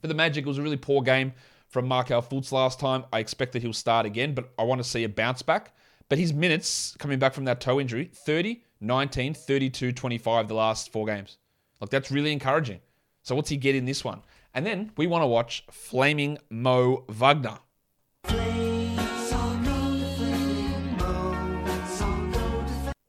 For 0.00 0.08
the 0.08 0.14
Magic, 0.14 0.44
it 0.44 0.48
was 0.48 0.58
a 0.58 0.62
really 0.62 0.76
poor 0.76 1.02
game 1.02 1.32
from 1.68 1.88
Markelle 1.88 2.22
Fultz 2.22 2.52
last 2.52 2.78
time. 2.78 3.04
I 3.12 3.18
expect 3.18 3.52
that 3.52 3.62
he'll 3.62 3.72
start 3.72 4.06
again, 4.06 4.34
but 4.34 4.52
I 4.58 4.62
want 4.64 4.82
to 4.82 4.88
see 4.88 5.04
a 5.04 5.08
bounce 5.08 5.42
back. 5.42 5.74
But 6.08 6.18
his 6.18 6.32
minutes 6.32 6.94
coming 6.98 7.18
back 7.18 7.34
from 7.34 7.44
that 7.46 7.60
toe 7.60 7.80
injury 7.80 8.10
30, 8.12 8.62
19, 8.80 9.34
32, 9.34 9.92
25 9.92 10.48
the 10.48 10.54
last 10.54 10.92
four 10.92 11.06
games. 11.06 11.38
Like, 11.80 11.90
that's 11.90 12.10
really 12.10 12.32
encouraging. 12.32 12.80
So, 13.22 13.34
what's 13.34 13.48
he 13.48 13.56
get 13.56 13.74
in 13.74 13.84
this 13.84 14.04
one? 14.04 14.22
And 14.54 14.64
then 14.64 14.92
we 14.96 15.06
want 15.06 15.22
to 15.22 15.26
watch 15.26 15.64
Flaming 15.70 16.38
Mo 16.48 17.04
Wagner. 17.08 17.58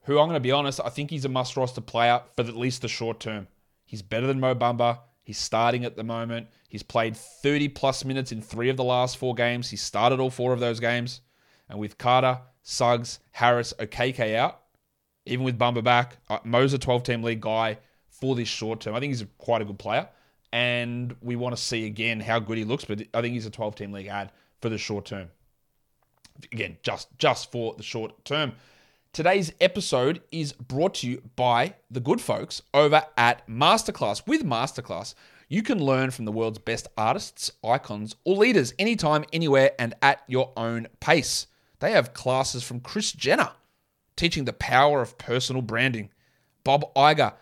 Who 0.04 0.18
I'm 0.18 0.26
going 0.26 0.34
to 0.34 0.40
be 0.40 0.52
honest, 0.52 0.80
I 0.84 0.88
think 0.88 1.10
he's 1.10 1.26
a 1.26 1.28
must 1.28 1.56
roster 1.56 1.82
player 1.82 2.22
for 2.34 2.42
at 2.42 2.56
least 2.56 2.82
the 2.82 2.88
short 2.88 3.20
term. 3.20 3.46
He's 3.84 4.02
better 4.02 4.26
than 4.26 4.40
Mo 4.40 4.54
Bamba. 4.54 5.00
He's 5.22 5.38
starting 5.38 5.84
at 5.84 5.96
the 5.96 6.04
moment. 6.04 6.46
He's 6.68 6.82
played 6.82 7.14
30 7.14 7.68
plus 7.68 8.04
minutes 8.04 8.32
in 8.32 8.40
three 8.40 8.70
of 8.70 8.78
the 8.78 8.84
last 8.84 9.18
four 9.18 9.34
games. 9.34 9.68
He 9.68 9.76
started 9.76 10.20
all 10.20 10.30
four 10.30 10.54
of 10.54 10.60
those 10.60 10.80
games. 10.80 11.20
And 11.68 11.78
with 11.78 11.98
Carter, 11.98 12.40
Suggs, 12.62 13.18
Harris, 13.32 13.74
Okeke 13.78 14.34
out, 14.34 14.62
even 15.28 15.44
with 15.44 15.58
Bamba 15.58 15.84
back, 15.84 16.16
uh, 16.28 16.38
Mo's 16.44 16.72
a 16.72 16.78
12 16.78 17.02
team 17.02 17.22
league 17.22 17.40
guy 17.40 17.78
for 18.08 18.34
this 18.34 18.48
short 18.48 18.80
term. 18.80 18.94
I 18.94 19.00
think 19.00 19.12
he's 19.12 19.24
quite 19.38 19.62
a 19.62 19.64
good 19.64 19.78
player. 19.78 20.08
And 20.52 21.14
we 21.20 21.36
want 21.36 21.54
to 21.54 21.62
see 21.62 21.86
again 21.86 22.20
how 22.20 22.38
good 22.38 22.56
he 22.56 22.64
looks, 22.64 22.84
but 22.84 23.02
I 23.12 23.20
think 23.20 23.34
he's 23.34 23.46
a 23.46 23.50
12 23.50 23.74
team 23.76 23.92
league 23.92 24.06
ad 24.06 24.32
for 24.60 24.68
the 24.68 24.78
short 24.78 25.04
term. 25.04 25.28
Again, 26.52 26.78
just 26.82 27.08
just 27.18 27.52
for 27.52 27.74
the 27.74 27.82
short 27.82 28.24
term. 28.24 28.52
Today's 29.12 29.52
episode 29.60 30.22
is 30.30 30.52
brought 30.52 30.94
to 30.96 31.08
you 31.08 31.22
by 31.34 31.74
the 31.90 32.00
good 32.00 32.20
folks 32.20 32.62
over 32.72 33.02
at 33.16 33.46
Masterclass. 33.48 34.26
With 34.26 34.44
Masterclass, 34.44 35.14
you 35.48 35.62
can 35.62 35.82
learn 35.82 36.10
from 36.10 36.24
the 36.24 36.32
world's 36.32 36.58
best 36.58 36.88
artists, 36.96 37.50
icons, 37.64 38.14
or 38.24 38.36
leaders 38.36 38.74
anytime, 38.78 39.24
anywhere, 39.32 39.72
and 39.78 39.94
at 40.02 40.22
your 40.28 40.52
own 40.56 40.86
pace. 41.00 41.46
They 41.80 41.92
have 41.92 42.14
classes 42.14 42.62
from 42.62 42.80
Kris 42.80 43.12
Jenner 43.12 43.50
teaching 44.18 44.44
the 44.44 44.52
power 44.52 45.00
of 45.00 45.16
personal 45.16 45.62
branding, 45.62 46.10
Bob 46.64 46.92
Iger 46.94 47.32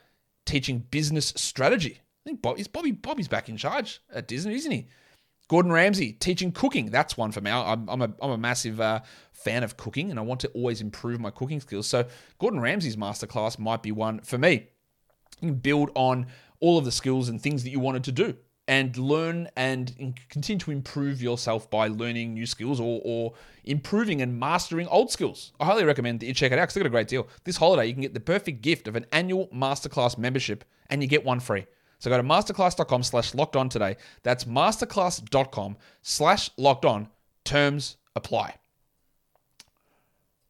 teaching 0.45 0.85
business 0.91 1.33
strategy. 1.35 2.01
I 2.25 2.29
think 2.29 2.43
Bob, 2.43 2.59
is 2.61 2.69
Bobby 2.69 2.93
Bobby's 2.93 3.27
back 3.27 3.49
in 3.49 3.57
charge 3.57 4.01
at 4.13 4.29
Disney, 4.29 4.55
isn't 4.55 4.71
he? 4.71 4.87
Gordon 5.49 5.73
Ramsay 5.73 6.13
teaching 6.13 6.53
cooking. 6.53 6.91
That's 6.91 7.17
one 7.17 7.33
for 7.33 7.41
me. 7.41 7.51
I'm, 7.51 7.89
I'm, 7.89 8.03
a, 8.03 8.13
I'm 8.21 8.31
a 8.31 8.39
massive 8.39 8.81
uh, 8.81 9.01
fan 9.33 9.63
of 9.63 9.77
cooking 9.77 10.11
and 10.11 10.19
I 10.19 10.23
want 10.23 10.41
to 10.41 10.49
always 10.49 10.81
improve 10.81 11.21
my 11.21 11.31
cooking 11.31 11.61
skills. 11.61 11.87
So, 11.87 12.05
Gordon 12.39 12.61
Ramsay's 12.61 12.97
masterclass 12.97 13.59
might 13.59 13.83
be 13.83 13.93
one 13.93 14.21
for 14.21 14.39
me. 14.39 14.69
You 15.41 15.51
can 15.51 15.55
build 15.55 15.91
on 15.95 16.27
all 16.61 16.79
of 16.79 16.85
the 16.85 16.93
skills 16.93 17.29
and 17.29 17.41
things 17.41 17.63
that 17.63 17.71
you 17.71 17.81
wanted 17.81 18.05
to 18.05 18.13
do 18.13 18.37
and 18.69 18.97
learn 18.97 19.49
and 19.57 20.15
continue 20.29 20.59
to 20.59 20.71
improve 20.71 21.23
yourself 21.23 21.71
by 21.71 21.89
learning 21.89 22.35
new 22.35 22.47
skills 22.47 22.81
or, 22.81 23.01
or 23.05 23.35
improving 23.65 24.23
and 24.23 24.39
mastering 24.39 24.89
old 24.89 25.11
skills. 25.11 25.53
I 25.61 25.67
highly 25.67 25.85
recommend 25.85 26.21
that 26.21 26.27
you 26.27 26.35
check 26.35 26.53
it 26.53 26.59
out 26.59 26.63
because 26.63 26.75
they 26.75 26.81
got 26.81 26.87
a 26.87 26.91
great 26.91 27.09
deal. 27.09 27.29
This 27.45 27.57
holiday, 27.57 27.87
you 27.87 27.93
can 27.93 28.03
get 28.03 28.15
the 28.15 28.21
perfect 28.21 28.63
gift 28.63 28.89
of 28.89 28.97
an 28.97 29.07
annual 29.13 29.49
masterclass 29.49 30.19
membership 30.19 30.65
and 30.91 31.03
you 31.03 31.09
get 31.09 31.25
one 31.25 31.41
free. 31.41 31.67
So 31.99 32.11
go 32.11 32.17
to 32.17 32.23
masterclass.com 32.23 33.03
slash 33.03 33.35
locked 33.35 33.57
on 33.57 33.69
today. 33.69 33.97
That's 34.23 34.45
masterclass.com 34.45 35.77
slash 36.03 36.51
locked 36.57 36.85
on. 36.85 37.09
Terms 37.45 37.97
apply. 38.15 38.57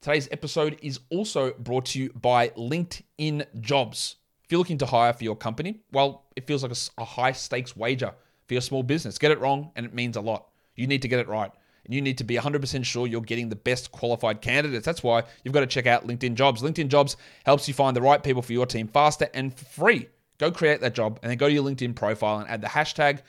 Today's 0.00 0.28
episode 0.30 0.78
is 0.82 1.00
also 1.10 1.52
brought 1.52 1.86
to 1.86 2.00
you 2.00 2.12
by 2.12 2.48
LinkedIn 2.50 3.60
Jobs. 3.60 4.16
If 4.46 4.52
you're 4.52 4.58
looking 4.58 4.78
to 4.78 4.86
hire 4.86 5.12
for 5.12 5.24
your 5.24 5.34
company, 5.34 5.80
well, 5.90 6.26
it 6.36 6.46
feels 6.46 6.62
like 6.62 6.70
a, 6.70 7.02
a 7.02 7.04
high 7.04 7.32
stakes 7.32 7.76
wager 7.76 8.12
for 8.46 8.54
your 8.54 8.60
small 8.60 8.84
business. 8.84 9.18
Get 9.18 9.32
it 9.32 9.40
wrong, 9.40 9.72
and 9.74 9.84
it 9.84 9.92
means 9.92 10.16
a 10.16 10.20
lot. 10.20 10.46
You 10.76 10.86
need 10.86 11.02
to 11.02 11.08
get 11.08 11.18
it 11.18 11.26
right. 11.26 11.50
And 11.84 11.92
you 11.92 12.00
need 12.00 12.18
to 12.18 12.24
be 12.24 12.36
100% 12.36 12.84
sure 12.84 13.08
you're 13.08 13.20
getting 13.20 13.48
the 13.48 13.56
best 13.56 13.90
qualified 13.90 14.40
candidates. 14.40 14.86
That's 14.86 15.02
why 15.02 15.24
you've 15.42 15.52
got 15.52 15.60
to 15.60 15.66
check 15.66 15.86
out 15.86 16.06
LinkedIn 16.06 16.34
Jobs. 16.34 16.62
LinkedIn 16.62 16.88
Jobs 16.88 17.16
helps 17.44 17.66
you 17.66 17.74
find 17.74 17.96
the 17.96 18.02
right 18.02 18.22
people 18.22 18.40
for 18.40 18.52
your 18.52 18.66
team 18.66 18.86
faster 18.86 19.28
and 19.34 19.52
for 19.52 19.64
free. 19.64 20.08
Go 20.38 20.52
create 20.52 20.80
that 20.80 20.94
job 20.94 21.18
and 21.22 21.30
then 21.30 21.38
go 21.38 21.48
to 21.48 21.54
your 21.54 21.64
LinkedIn 21.64 21.96
profile 21.96 22.38
and 22.38 22.48
add 22.48 22.60
the 22.60 22.68
hashtag, 22.68 23.22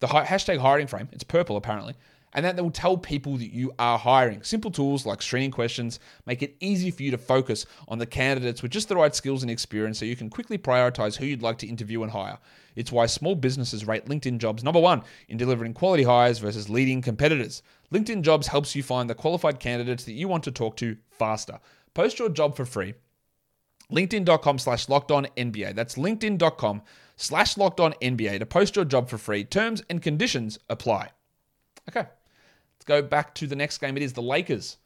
the 0.00 0.08
hashtag 0.08 0.58
hiring 0.58 0.88
frame. 0.88 1.08
It's 1.12 1.22
purple 1.22 1.56
apparently 1.56 1.94
and 2.34 2.44
that 2.44 2.60
will 2.60 2.70
tell 2.70 2.96
people 2.96 3.36
that 3.36 3.52
you 3.52 3.72
are 3.78 3.98
hiring. 3.98 4.42
Simple 4.42 4.70
tools 4.70 5.06
like 5.06 5.22
screening 5.22 5.50
questions 5.50 6.00
make 6.26 6.42
it 6.42 6.56
easy 6.60 6.90
for 6.90 7.02
you 7.02 7.10
to 7.12 7.18
focus 7.18 7.64
on 7.88 7.98
the 7.98 8.06
candidates 8.06 8.62
with 8.62 8.72
just 8.72 8.88
the 8.88 8.96
right 8.96 9.14
skills 9.14 9.42
and 9.42 9.50
experience 9.50 9.98
so 9.98 10.04
you 10.04 10.16
can 10.16 10.28
quickly 10.28 10.58
prioritize 10.58 11.16
who 11.16 11.26
you'd 11.26 11.42
like 11.42 11.58
to 11.58 11.66
interview 11.66 12.02
and 12.02 12.12
hire. 12.12 12.38
It's 12.74 12.90
why 12.92 13.06
small 13.06 13.36
businesses 13.36 13.86
rate 13.86 14.06
LinkedIn 14.06 14.38
jobs 14.38 14.64
number 14.64 14.80
one 14.80 15.02
in 15.28 15.36
delivering 15.36 15.74
quality 15.74 16.02
hires 16.02 16.38
versus 16.38 16.68
leading 16.68 17.00
competitors. 17.00 17.62
LinkedIn 17.92 18.22
jobs 18.22 18.48
helps 18.48 18.74
you 18.74 18.82
find 18.82 19.08
the 19.08 19.14
qualified 19.14 19.60
candidates 19.60 20.04
that 20.04 20.12
you 20.12 20.26
want 20.26 20.42
to 20.44 20.50
talk 20.50 20.76
to 20.78 20.96
faster. 21.10 21.60
Post 21.94 22.18
your 22.18 22.28
job 22.28 22.56
for 22.56 22.64
free. 22.64 22.94
LinkedIn.com 23.92 24.58
slash 24.58 24.88
locked 24.88 25.12
on 25.12 25.26
NBA. 25.36 25.74
That's 25.74 25.94
LinkedIn.com 25.94 26.82
slash 27.16 27.56
locked 27.56 27.80
on 27.80 27.92
NBA 28.02 28.40
to 28.40 28.46
post 28.46 28.74
your 28.74 28.84
job 28.84 29.08
for 29.08 29.18
free. 29.18 29.44
Terms 29.44 29.82
and 29.88 30.02
conditions 30.02 30.58
apply. 30.68 31.10
Okay. 31.88 32.06
Go 32.84 33.02
back 33.02 33.34
to 33.36 33.46
the 33.46 33.56
next 33.56 33.78
game. 33.78 33.96
It 33.96 34.02
is 34.02 34.12
the 34.12 34.22
Lakers 34.22 34.76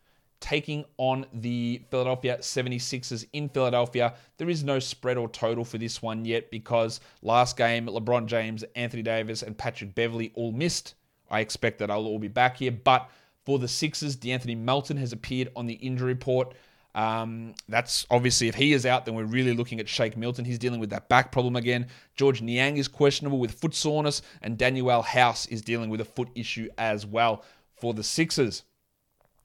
taking 0.40 0.85
on 0.99 1.26
the 1.33 1.83
Philadelphia 1.90 2.38
76ers 2.38 3.26
in 3.33 3.49
Philadelphia. 3.49 4.14
There 4.37 4.49
is 4.49 4.62
no 4.62 4.78
spread 4.78 5.17
or 5.17 5.28
total 5.28 5.64
for 5.64 5.78
this 5.78 6.00
one 6.00 6.25
yet 6.25 6.50
because 6.50 7.00
last 7.23 7.57
game, 7.57 7.87
LeBron 7.87 8.26
James, 8.26 8.64
Anthony 8.76 9.02
Davis, 9.02 9.43
and 9.43 9.57
Patrick 9.57 9.95
Beverley 9.95 10.33
all 10.35 10.52
missed. 10.52 10.95
I 11.31 11.40
expect 11.40 11.78
that 11.78 11.90
I'll 11.90 12.07
all 12.07 12.19
be 12.19 12.28
back 12.28 12.59
here. 12.59 12.73
But 12.73 13.11
for 13.45 13.59
the 13.59 13.69
Sixers, 13.69 14.17
DeAnthony 14.17 14.57
Melton 14.57 14.97
has 14.97 15.12
appeared 15.12 15.50
on 15.57 15.67
the 15.67 15.75
injury 15.75 16.09
report. 16.09 16.55
Um, 16.95 17.55
that's 17.69 18.07
obviously 18.11 18.49
if 18.49 18.55
he 18.55 18.73
is 18.73 18.87
out, 18.87 19.05
then 19.05 19.14
we're 19.14 19.25
really 19.25 19.55
looking 19.55 19.78
at 19.78 19.88
Shake 19.88 20.17
Milton. 20.17 20.45
He's 20.45 20.59
dealing 20.59 20.81
with 20.81 20.90
that 20.90 21.09
back 21.09 21.31
problem 21.31 21.55
again. 21.55 21.87
George 22.17 22.43
Niang 22.43 22.76
is 22.76 22.88
questionable 22.88 23.38
with 23.38 23.52
foot 23.52 23.75
soreness, 23.75 24.23
and 24.43 24.59
Danuel 24.59 25.05
House 25.05 25.47
is 25.47 25.62
dealing 25.62 25.90
with 25.90 26.00
a 26.00 26.05
foot 26.05 26.28
issue 26.35 26.69
as 26.78 27.07
well 27.07 27.45
for 27.80 27.94
the 27.94 28.02
Sixers. 28.02 28.64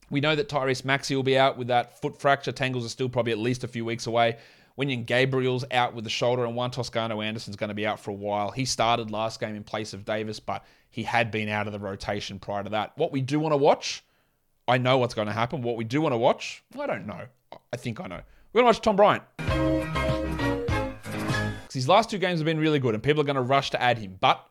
We 0.09 0.21
know 0.21 0.35
that 0.35 0.49
Tyrese 0.49 0.85
Maxey 0.85 1.15
will 1.15 1.23
be 1.23 1.37
out 1.37 1.57
with 1.57 1.67
that 1.67 1.99
foot 2.01 2.19
fracture. 2.19 2.51
Tangles 2.51 2.85
are 2.85 2.89
still 2.89 3.09
probably 3.09 3.31
at 3.31 3.39
least 3.39 3.63
a 3.63 3.67
few 3.67 3.85
weeks 3.85 4.05
away. 4.05 4.37
Wenyen 4.77 5.05
Gabriel's 5.05 5.65
out 5.71 5.93
with 5.93 6.03
the 6.03 6.09
shoulder, 6.09 6.45
and 6.45 6.55
Juan 6.55 6.71
Toscano 6.71 7.21
Anderson's 7.21 7.55
going 7.55 7.69
to 7.69 7.75
be 7.75 7.85
out 7.85 7.99
for 7.99 8.11
a 8.11 8.15
while. 8.15 8.51
He 8.51 8.65
started 8.65 9.11
last 9.11 9.39
game 9.39 9.55
in 9.55 9.63
place 9.63 9.93
of 9.93 10.03
Davis, 10.03 10.39
but 10.39 10.65
he 10.89 11.03
had 11.03 11.31
been 11.31 11.47
out 11.47 11.67
of 11.67 11.73
the 11.73 11.79
rotation 11.79 12.39
prior 12.39 12.63
to 12.63 12.69
that. 12.71 12.97
What 12.97 13.11
we 13.11 13.21
do 13.21 13.39
want 13.39 13.53
to 13.53 13.57
watch, 13.57 14.03
I 14.67 14.77
know 14.79 14.97
what's 14.97 15.13
going 15.13 15.27
to 15.27 15.33
happen. 15.33 15.61
What 15.61 15.77
we 15.77 15.83
do 15.83 16.01
want 16.01 16.13
to 16.13 16.17
watch, 16.17 16.63
I 16.79 16.87
don't 16.87 17.05
know. 17.05 17.25
I 17.71 17.77
think 17.77 17.99
I 17.99 18.07
know. 18.07 18.21
We're 18.51 18.61
going 18.61 18.73
to 18.73 18.77
watch 18.77 18.81
Tom 18.81 18.95
Bryant. 18.95 19.23
His 21.71 21.87
last 21.87 22.09
two 22.09 22.19
games 22.19 22.39
have 22.39 22.45
been 22.45 22.59
really 22.59 22.79
good, 22.79 22.93
and 22.93 23.01
people 23.01 23.21
are 23.21 23.25
going 23.25 23.35
to 23.35 23.41
rush 23.41 23.71
to 23.71 23.81
add 23.81 23.97
him. 23.97 24.17
But 24.19 24.43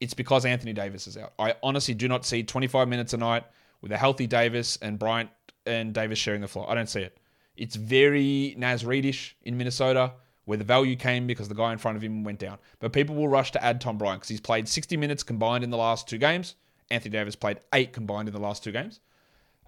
it's 0.00 0.14
because 0.14 0.44
Anthony 0.44 0.72
Davis 0.72 1.06
is 1.06 1.16
out. 1.16 1.32
I 1.38 1.54
honestly 1.62 1.94
do 1.94 2.08
not 2.08 2.24
see 2.24 2.42
25 2.42 2.88
minutes 2.88 3.12
a 3.12 3.16
night 3.16 3.44
with 3.80 3.92
a 3.92 3.96
healthy 3.96 4.26
Davis 4.26 4.78
and 4.82 4.98
Bryant 4.98 5.30
and 5.66 5.92
Davis 5.92 6.18
sharing 6.18 6.40
the 6.40 6.48
floor. 6.48 6.68
I 6.70 6.74
don't 6.74 6.88
see 6.88 7.00
it. 7.00 7.18
It's 7.56 7.76
very 7.76 8.54
Naz 8.58 8.82
Reidish 8.82 9.32
in 9.42 9.56
Minnesota, 9.56 10.12
where 10.44 10.58
the 10.58 10.64
value 10.64 10.96
came 10.96 11.26
because 11.26 11.48
the 11.48 11.54
guy 11.54 11.72
in 11.72 11.78
front 11.78 11.96
of 11.96 12.02
him 12.02 12.24
went 12.24 12.38
down. 12.38 12.58
But 12.80 12.92
people 12.92 13.14
will 13.14 13.28
rush 13.28 13.52
to 13.52 13.64
add 13.64 13.80
Tom 13.80 13.96
Bryant 13.96 14.20
because 14.20 14.28
he's 14.28 14.40
played 14.40 14.68
60 14.68 14.96
minutes 14.96 15.22
combined 15.22 15.64
in 15.64 15.70
the 15.70 15.76
last 15.76 16.08
two 16.08 16.18
games. 16.18 16.56
Anthony 16.90 17.12
Davis 17.12 17.36
played 17.36 17.60
eight 17.72 17.92
combined 17.92 18.28
in 18.28 18.34
the 18.34 18.40
last 18.40 18.62
two 18.62 18.72
games. 18.72 19.00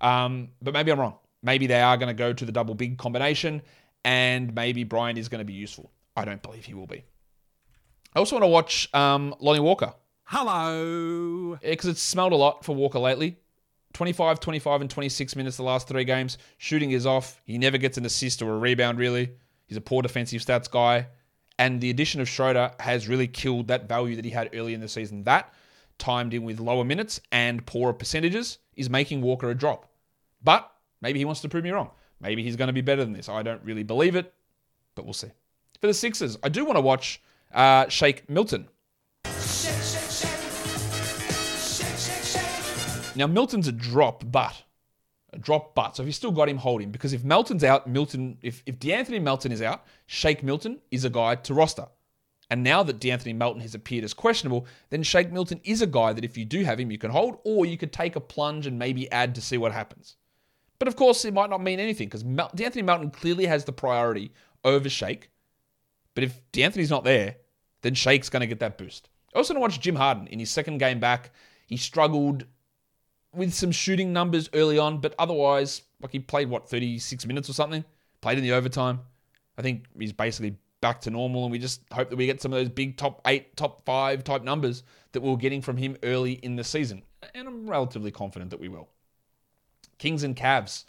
Um, 0.00 0.48
but 0.60 0.74
maybe 0.74 0.92
I'm 0.92 1.00
wrong. 1.00 1.16
Maybe 1.42 1.66
they 1.66 1.80
are 1.80 1.96
going 1.96 2.08
to 2.08 2.14
go 2.14 2.32
to 2.32 2.44
the 2.44 2.52
double 2.52 2.74
big 2.74 2.98
combination, 2.98 3.62
and 4.04 4.54
maybe 4.54 4.84
Bryant 4.84 5.18
is 5.18 5.28
going 5.28 5.38
to 5.38 5.44
be 5.44 5.52
useful. 5.52 5.90
I 6.16 6.24
don't 6.24 6.42
believe 6.42 6.64
he 6.64 6.74
will 6.74 6.86
be. 6.86 7.04
I 8.14 8.18
also 8.18 8.36
want 8.36 8.44
to 8.44 8.48
watch 8.48 8.94
um, 8.94 9.34
Lonnie 9.40 9.60
Walker. 9.60 9.94
Hello. 10.28 11.56
Because 11.62 11.88
it's 11.88 12.02
smelled 12.02 12.32
a 12.32 12.36
lot 12.36 12.64
for 12.64 12.74
Walker 12.74 12.98
lately. 12.98 13.36
25, 13.92 14.40
25, 14.40 14.80
and 14.80 14.90
26 14.90 15.36
minutes 15.36 15.56
the 15.56 15.62
last 15.62 15.86
three 15.86 16.02
games. 16.02 16.36
Shooting 16.58 16.90
is 16.90 17.06
off. 17.06 17.40
He 17.44 17.58
never 17.58 17.78
gets 17.78 17.96
an 17.96 18.04
assist 18.04 18.42
or 18.42 18.52
a 18.52 18.58
rebound, 18.58 18.98
really. 18.98 19.30
He's 19.68 19.76
a 19.76 19.80
poor 19.80 20.02
defensive 20.02 20.42
stats 20.42 20.68
guy. 20.68 21.06
And 21.60 21.80
the 21.80 21.90
addition 21.90 22.20
of 22.20 22.28
Schroeder 22.28 22.72
has 22.80 23.06
really 23.06 23.28
killed 23.28 23.68
that 23.68 23.88
value 23.88 24.16
that 24.16 24.24
he 24.24 24.32
had 24.32 24.50
early 24.52 24.74
in 24.74 24.80
the 24.80 24.88
season. 24.88 25.22
That, 25.22 25.54
timed 25.96 26.34
in 26.34 26.42
with 26.42 26.58
lower 26.58 26.84
minutes 26.84 27.20
and 27.30 27.64
poorer 27.64 27.92
percentages, 27.92 28.58
is 28.74 28.90
making 28.90 29.22
Walker 29.22 29.48
a 29.48 29.54
drop. 29.54 29.92
But 30.42 30.68
maybe 31.00 31.20
he 31.20 31.24
wants 31.24 31.40
to 31.42 31.48
prove 31.48 31.62
me 31.62 31.70
wrong. 31.70 31.92
Maybe 32.20 32.42
he's 32.42 32.56
going 32.56 32.66
to 32.66 32.72
be 32.72 32.80
better 32.80 33.04
than 33.04 33.12
this. 33.12 33.28
I 33.28 33.44
don't 33.44 33.62
really 33.62 33.84
believe 33.84 34.16
it, 34.16 34.34
but 34.96 35.04
we'll 35.04 35.14
see. 35.14 35.30
For 35.80 35.86
the 35.86 35.94
Sixers, 35.94 36.36
I 36.42 36.48
do 36.48 36.64
want 36.64 36.78
to 36.78 36.82
watch 36.82 37.22
uh, 37.54 37.86
Shake 37.88 38.28
Milton. 38.28 38.68
Now, 43.16 43.26
Milton's 43.26 43.68
a 43.68 43.72
drop, 43.72 44.24
but 44.30 44.62
a 45.32 45.38
drop, 45.38 45.74
but. 45.74 45.96
So 45.96 46.02
if 46.02 46.06
you 46.06 46.12
still 46.12 46.32
got 46.32 46.48
him, 46.48 46.58
hold 46.58 46.82
him. 46.82 46.90
Because 46.90 47.12
if 47.12 47.24
Melton's 47.24 47.64
out, 47.64 47.86
Milton, 47.86 48.38
if, 48.42 48.62
if 48.66 48.78
DeAnthony 48.78 49.22
Melton 49.22 49.52
is 49.52 49.62
out, 49.62 49.84
Shake 50.06 50.42
Milton 50.42 50.80
is 50.90 51.04
a 51.04 51.10
guy 51.10 51.34
to 51.36 51.54
roster. 51.54 51.86
And 52.48 52.62
now 52.62 52.82
that 52.84 53.00
DeAnthony 53.00 53.34
Melton 53.34 53.60
has 53.62 53.74
appeared 53.74 54.04
as 54.04 54.14
questionable, 54.14 54.66
then 54.90 55.02
Shake 55.02 55.32
Milton 55.32 55.60
is 55.64 55.82
a 55.82 55.86
guy 55.86 56.12
that 56.12 56.24
if 56.24 56.38
you 56.38 56.44
do 56.44 56.62
have 56.62 56.78
him, 56.78 56.92
you 56.92 56.98
can 56.98 57.10
hold, 57.10 57.38
or 57.44 57.66
you 57.66 57.76
could 57.76 57.92
take 57.92 58.14
a 58.14 58.20
plunge 58.20 58.66
and 58.66 58.78
maybe 58.78 59.10
add 59.10 59.34
to 59.34 59.40
see 59.40 59.58
what 59.58 59.72
happens. 59.72 60.16
But 60.78 60.88
of 60.88 60.96
course, 60.96 61.24
it 61.24 61.34
might 61.34 61.50
not 61.50 61.62
mean 61.62 61.80
anything 61.80 62.06
because 62.06 62.24
Mel- 62.24 62.52
DeAnthony 62.54 62.84
Melton 62.84 63.10
clearly 63.10 63.46
has 63.46 63.64
the 63.64 63.72
priority 63.72 64.32
over 64.64 64.88
Shake. 64.88 65.30
But 66.14 66.24
if 66.24 66.40
DeAnthony's 66.52 66.90
not 66.90 67.04
there, 67.04 67.36
then 67.82 67.94
Shake's 67.94 68.28
going 68.28 68.40
to 68.40 68.46
get 68.46 68.60
that 68.60 68.78
boost. 68.78 69.08
I 69.34 69.38
also 69.38 69.54
want 69.54 69.72
to 69.72 69.76
watch 69.76 69.84
Jim 69.84 69.96
Harden 69.96 70.28
in 70.28 70.38
his 70.38 70.50
second 70.50 70.78
game 70.78 71.00
back. 71.00 71.30
He 71.66 71.76
struggled 71.76 72.46
with 73.36 73.54
some 73.54 73.70
shooting 73.70 74.12
numbers 74.12 74.48
early 74.54 74.78
on, 74.78 74.98
but 74.98 75.14
otherwise, 75.18 75.82
like 76.00 76.12
he 76.12 76.18
played 76.18 76.48
what 76.48 76.68
36 76.68 77.26
minutes 77.26 77.48
or 77.48 77.52
something, 77.52 77.84
played 78.20 78.38
in 78.38 78.44
the 78.44 78.52
overtime. 78.52 79.00
I 79.58 79.62
think 79.62 79.84
he's 79.98 80.12
basically 80.12 80.56
back 80.80 81.00
to 81.02 81.10
normal, 81.10 81.44
and 81.44 81.52
we 81.52 81.58
just 81.58 81.82
hope 81.92 82.10
that 82.10 82.16
we 82.16 82.26
get 82.26 82.40
some 82.40 82.52
of 82.52 82.58
those 82.58 82.68
big 82.68 82.96
top 82.96 83.20
eight, 83.26 83.56
top 83.56 83.84
five 83.84 84.24
type 84.24 84.42
numbers 84.42 84.82
that 85.12 85.20
we 85.20 85.30
are 85.30 85.36
getting 85.36 85.62
from 85.62 85.76
him 85.76 85.96
early 86.02 86.32
in 86.32 86.56
the 86.56 86.64
season. 86.64 87.02
And 87.34 87.48
I'm 87.48 87.68
relatively 87.68 88.10
confident 88.10 88.50
that 88.50 88.60
we 88.60 88.68
will. 88.68 88.88
Kings 89.98 90.22
and 90.22 90.36
Cavs. 90.36 90.84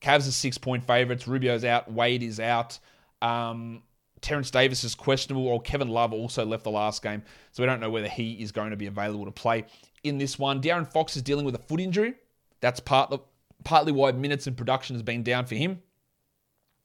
Cavs 0.00 0.28
are 0.28 0.32
six 0.32 0.58
point 0.58 0.84
favorites. 0.84 1.26
Rubio's 1.26 1.64
out. 1.64 1.90
Wade 1.90 2.22
is 2.22 2.40
out. 2.40 2.78
Um, 3.20 3.82
Terence 4.20 4.50
Davis 4.50 4.84
is 4.84 4.94
questionable, 4.94 5.46
or 5.48 5.60
Kevin 5.60 5.88
Love 5.88 6.12
also 6.12 6.44
left 6.44 6.64
the 6.64 6.70
last 6.70 7.02
game, 7.02 7.22
so 7.50 7.62
we 7.62 7.66
don't 7.66 7.80
know 7.80 7.90
whether 7.90 8.08
he 8.08 8.34
is 8.34 8.52
going 8.52 8.70
to 8.70 8.76
be 8.76 8.86
available 8.86 9.24
to 9.24 9.32
play 9.32 9.64
in 10.04 10.18
this 10.18 10.38
one. 10.38 10.60
De'Aaron 10.60 10.90
Fox 10.90 11.16
is 11.16 11.22
dealing 11.22 11.44
with 11.44 11.54
a 11.54 11.58
foot 11.58 11.80
injury. 11.80 12.14
That's 12.60 12.80
part 12.80 13.12
of, 13.12 13.20
partly 13.64 13.92
why 13.92 14.12
minutes 14.12 14.46
and 14.46 14.56
production 14.56 14.94
has 14.94 15.02
been 15.02 15.22
down 15.22 15.46
for 15.46 15.54
him. 15.54 15.82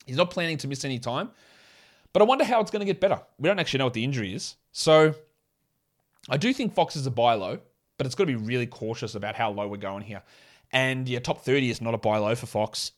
He's 0.05 0.17
not 0.17 0.31
planning 0.31 0.57
to 0.57 0.67
miss 0.67 0.85
any 0.85 0.99
time, 0.99 1.31
but 2.13 2.21
I 2.21 2.25
wonder 2.25 2.45
how 2.45 2.61
it's 2.61 2.71
going 2.71 2.79
to 2.79 2.85
get 2.85 3.01
better. 3.01 3.19
We 3.37 3.47
don't 3.47 3.59
actually 3.59 3.79
know 3.79 3.85
what 3.85 3.93
the 3.93 4.03
injury 4.03 4.33
is, 4.33 4.55
so 4.71 5.13
I 6.29 6.37
do 6.37 6.53
think 6.53 6.73
Fox 6.73 6.95
is 6.95 7.05
a 7.05 7.11
buy 7.11 7.33
low, 7.33 7.59
but 7.97 8.05
it's 8.05 8.15
got 8.15 8.23
to 8.23 8.27
be 8.27 8.35
really 8.35 8.67
cautious 8.67 9.15
about 9.15 9.35
how 9.35 9.51
low 9.51 9.67
we're 9.67 9.77
going 9.77 10.03
here. 10.03 10.23
And 10.71 11.09
yeah, 11.09 11.19
top 11.19 11.43
30 11.43 11.69
is 11.69 11.81
not 11.81 11.93
a 11.93 11.97
buy 11.97 12.17
low 12.17 12.35
for 12.35 12.45
Fox 12.45 12.93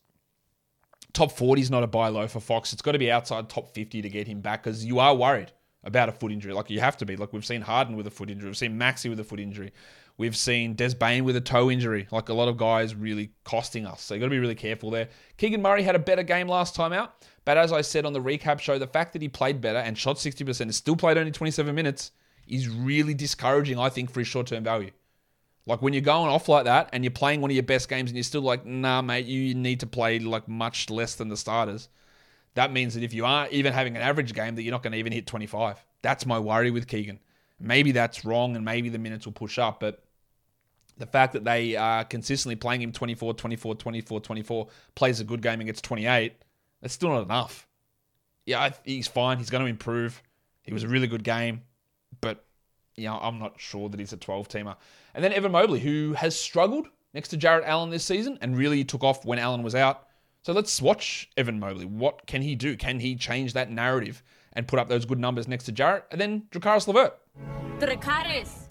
top 1.13 1.31
40 1.31 1.61
is 1.61 1.71
not 1.71 1.83
a 1.83 1.87
buy 1.87 2.09
low 2.09 2.27
for 2.27 2.39
Fox. 2.39 2.73
It's 2.73 2.81
got 2.81 2.93
to 2.93 2.99
be 2.99 3.11
outside 3.11 3.49
top 3.49 3.73
50 3.73 4.01
to 4.01 4.09
get 4.09 4.27
him 4.27 4.41
back 4.41 4.63
because 4.63 4.85
you 4.85 4.99
are 4.99 5.15
worried 5.15 5.51
about 5.83 6.09
a 6.09 6.11
foot 6.11 6.31
injury. 6.31 6.53
Like 6.53 6.69
you 6.69 6.79
have 6.79 6.97
to 6.97 7.05
be. 7.05 7.15
Like 7.15 7.33
we've 7.33 7.45
seen 7.45 7.61
Harden 7.61 7.95
with 7.95 8.07
a 8.07 8.11
foot 8.11 8.29
injury. 8.29 8.49
We've 8.49 8.57
seen 8.57 8.77
Maxey 8.77 9.09
with 9.09 9.19
a 9.19 9.23
foot 9.23 9.39
injury. 9.39 9.71
We've 10.17 10.35
seen 10.35 10.75
Des 10.75 10.95
Bane 10.95 11.23
with 11.23 11.37
a 11.37 11.41
toe 11.41 11.71
injury. 11.71 12.07
Like 12.11 12.29
a 12.29 12.33
lot 12.33 12.49
of 12.49 12.57
guys 12.57 12.93
really 12.93 13.31
costing 13.45 13.85
us. 13.85 14.01
So 14.01 14.13
you 14.13 14.19
got 14.19 14.25
to 14.25 14.31
be 14.31 14.39
really 14.39 14.55
careful 14.55 14.89
there. 14.91 15.07
Keegan 15.37 15.61
Murray 15.61 15.83
had 15.83 15.95
a 15.95 15.99
better 15.99 16.23
game 16.23 16.47
last 16.47 16.75
time 16.75 16.91
out. 16.91 17.25
But 17.45 17.57
as 17.57 17.71
I 17.71 17.81
said 17.81 18.05
on 18.05 18.13
the 18.13 18.21
recap 18.21 18.59
show, 18.59 18.77
the 18.77 18.87
fact 18.87 19.13
that 19.13 19.21
he 19.21 19.29
played 19.29 19.61
better 19.61 19.79
and 19.79 19.97
shot 19.97 20.17
60% 20.17 20.61
and 20.61 20.75
still 20.75 20.95
played 20.95 21.17
only 21.17 21.31
27 21.31 21.73
minutes 21.73 22.11
is 22.47 22.67
really 22.67 23.13
discouraging, 23.13 23.79
I 23.79 23.89
think, 23.89 24.11
for 24.11 24.19
his 24.19 24.27
short 24.27 24.47
term 24.47 24.63
value. 24.63 24.91
Like 25.65 25.81
when 25.81 25.93
you're 25.93 26.01
going 26.01 26.29
off 26.29 26.49
like 26.49 26.65
that 26.65 26.89
and 26.91 27.03
you're 27.03 27.11
playing 27.11 27.41
one 27.41 27.51
of 27.51 27.55
your 27.55 27.63
best 27.63 27.87
games 27.87 28.09
and 28.09 28.17
you're 28.17 28.23
still 28.23 28.41
like, 28.41 28.65
nah, 28.65 29.01
mate, 29.01 29.25
you 29.27 29.53
need 29.53 29.79
to 29.81 29.87
play 29.87 30.19
like 30.19 30.47
much 30.47 30.89
less 30.89 31.15
than 31.15 31.29
the 31.29 31.37
starters. 31.37 31.89
That 32.55 32.71
means 32.71 32.93
that 32.95 33.03
if 33.03 33.13
you 33.13 33.25
are 33.25 33.47
even 33.49 33.73
having 33.73 33.95
an 33.95 34.01
average 34.01 34.33
game, 34.33 34.55
that 34.55 34.63
you're 34.63 34.71
not 34.71 34.83
going 34.83 34.93
to 34.93 34.99
even 34.99 35.13
hit 35.13 35.27
25. 35.27 35.83
That's 36.01 36.25
my 36.25 36.39
worry 36.39 36.71
with 36.71 36.87
Keegan. 36.87 37.19
Maybe 37.59 37.91
that's 37.91 38.25
wrong 38.25 38.55
and 38.55 38.63
maybe 38.63 38.89
the 38.89 38.97
minutes 38.97 39.25
will 39.25 39.33
push 39.33 39.59
up, 39.59 39.79
but 39.79 40.03
the 40.97 41.05
fact 41.05 41.33
that 41.33 41.43
they 41.43 41.75
are 41.75 42.03
consistently 42.03 42.55
playing 42.55 42.81
him 42.81 42.91
24, 42.91 43.33
24, 43.33 43.75
24, 43.75 44.19
24, 44.19 44.67
plays 44.95 45.19
a 45.19 45.23
good 45.23 45.41
game 45.41 45.59
and 45.59 45.65
gets 45.65 45.81
28, 45.81 46.33
that's 46.81 46.93
still 46.93 47.09
not 47.09 47.23
enough. 47.23 47.67
Yeah, 48.45 48.71
he's 48.83 49.07
fine. 49.07 49.37
He's 49.37 49.49
going 49.49 49.63
to 49.63 49.69
improve. 49.69 50.21
He 50.61 50.73
was 50.73 50.83
a 50.83 50.87
really 50.87 51.07
good 51.07 51.23
game, 51.23 51.61
but 52.21 52.45
you 52.95 53.05
know, 53.05 53.17
I'm 53.21 53.39
not 53.39 53.59
sure 53.59 53.89
that 53.89 53.99
he's 53.99 54.13
a 54.13 54.17
12 54.17 54.49
teamer. 54.49 54.75
And 55.13 55.23
then 55.23 55.33
Evan 55.33 55.51
Mobley, 55.51 55.79
who 55.79 56.13
has 56.13 56.37
struggled 56.37 56.87
next 57.13 57.29
to 57.29 57.37
Jarrett 57.37 57.65
Allen 57.65 57.89
this 57.89 58.03
season 58.03 58.37
and 58.41 58.57
really 58.57 58.83
took 58.83 59.03
off 59.03 59.25
when 59.25 59.39
Allen 59.39 59.63
was 59.63 59.75
out. 59.75 60.08
So 60.49 60.53
let's 60.53 60.81
watch 60.81 61.29
Evan 61.37 61.59
Mobley. 61.59 61.85
What 61.85 62.25
can 62.25 62.41
he 62.41 62.55
do? 62.55 62.75
Can 62.75 62.99
he 62.99 63.15
change 63.15 63.53
that 63.53 63.69
narrative 63.69 64.23
and 64.53 64.67
put 64.67 64.79
up 64.79 64.89
those 64.89 65.05
good 65.05 65.19
numbers 65.19 65.47
next 65.47 65.65
to 65.65 65.71
Jarrett? 65.71 66.05
And 66.09 66.19
then 66.19 66.47
Drakaris 66.49 66.87
Levert. 66.87 67.19
Drakaris. 67.77 68.67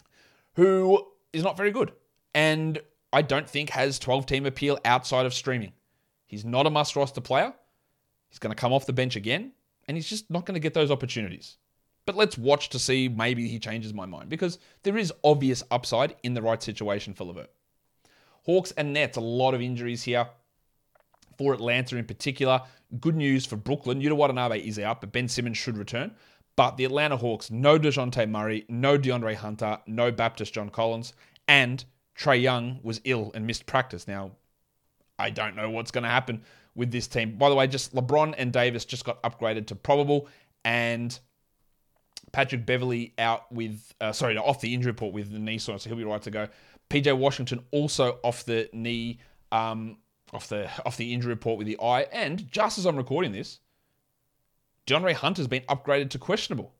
Who 0.54 1.06
is 1.32 1.44
not 1.44 1.56
very 1.56 1.70
good. 1.70 1.92
And 2.34 2.80
I 3.12 3.22
don't 3.22 3.48
think 3.48 3.70
has 3.70 4.00
12 4.00 4.26
team 4.26 4.44
appeal 4.44 4.80
outside 4.84 5.24
of 5.24 5.32
streaming. 5.32 5.72
He's 6.26 6.44
not 6.44 6.66
a 6.66 6.70
must 6.70 6.96
roster 6.96 7.20
player. 7.20 7.54
He's 8.28 8.40
going 8.40 8.52
to 8.52 8.60
come 8.60 8.72
off 8.72 8.86
the 8.86 8.92
bench 8.92 9.14
again, 9.14 9.52
and 9.86 9.96
he's 9.96 10.08
just 10.08 10.28
not 10.32 10.46
going 10.46 10.54
to 10.54 10.60
get 10.60 10.74
those 10.74 10.90
opportunities. 10.90 11.58
But 12.06 12.16
let's 12.16 12.36
watch 12.36 12.70
to 12.70 12.80
see 12.80 13.08
maybe 13.08 13.46
he 13.46 13.60
changes 13.60 13.94
my 13.94 14.04
mind 14.04 14.30
because 14.30 14.58
there 14.82 14.98
is 14.98 15.12
obvious 15.22 15.62
upside 15.70 16.16
in 16.24 16.34
the 16.34 16.42
right 16.42 16.60
situation 16.60 17.14
for 17.14 17.22
Levert. 17.22 17.52
Hawks 18.42 18.72
and 18.72 18.92
Nets, 18.92 19.16
a 19.16 19.20
lot 19.20 19.54
of 19.54 19.62
injuries 19.62 20.02
here 20.02 20.26
for 21.38 21.54
Atlanta 21.54 21.96
in 21.96 22.04
particular. 22.04 22.60
Good 23.00 23.16
news 23.16 23.46
for 23.46 23.56
Brooklyn. 23.56 24.02
Yuta 24.02 24.16
Watanabe 24.16 24.58
is 24.60 24.78
out, 24.78 25.00
but 25.00 25.12
Ben 25.12 25.28
Simmons 25.28 25.56
should 25.56 25.78
return. 25.78 26.12
But 26.56 26.76
the 26.76 26.84
Atlanta 26.84 27.16
Hawks, 27.16 27.50
no 27.50 27.78
DeJounte 27.78 28.28
Murray, 28.28 28.64
no 28.68 28.98
DeAndre 28.98 29.36
Hunter, 29.36 29.78
no 29.86 30.10
Baptist 30.10 30.52
John 30.52 30.68
Collins, 30.70 31.12
and 31.46 31.84
Trae 32.18 32.42
Young 32.42 32.80
was 32.82 33.00
ill 33.04 33.30
and 33.34 33.46
missed 33.46 33.64
practice. 33.64 34.08
Now, 34.08 34.32
I 35.18 35.30
don't 35.30 35.54
know 35.54 35.70
what's 35.70 35.92
going 35.92 36.02
to 36.02 36.10
happen 36.10 36.42
with 36.74 36.90
this 36.90 37.06
team. 37.06 37.38
By 37.38 37.48
the 37.48 37.54
way, 37.54 37.68
just 37.68 37.94
LeBron 37.94 38.34
and 38.36 38.52
Davis 38.52 38.84
just 38.84 39.04
got 39.04 39.22
upgraded 39.22 39.68
to 39.68 39.76
probable, 39.76 40.26
and 40.64 41.16
Patrick 42.32 42.66
Beverley 42.66 43.14
out 43.18 43.50
with, 43.52 43.94
uh, 44.00 44.12
sorry, 44.12 44.36
off 44.36 44.60
the 44.60 44.74
injury 44.74 44.90
report 44.90 45.14
with 45.14 45.30
the 45.32 45.38
knee 45.38 45.58
sore, 45.58 45.78
so 45.78 45.88
he'll 45.88 45.96
be 45.96 46.04
right 46.04 46.22
to 46.22 46.30
go. 46.30 46.48
PJ 46.90 47.16
Washington 47.16 47.64
also 47.70 48.18
off 48.22 48.44
the 48.44 48.68
knee, 48.72 49.20
um, 49.52 49.98
off 50.32 50.48
the 50.48 50.70
off 50.84 50.96
the 50.96 51.12
injury 51.12 51.30
report 51.30 51.58
with 51.58 51.66
the 51.66 51.78
eye, 51.80 52.02
and 52.12 52.50
just 52.50 52.78
as 52.78 52.86
I'm 52.86 52.96
recording 52.96 53.32
this, 53.32 53.60
DeAndre 54.86 55.14
Hunter's 55.14 55.46
been 55.46 55.62
upgraded 55.62 56.10
to 56.10 56.18
questionable. 56.18 56.74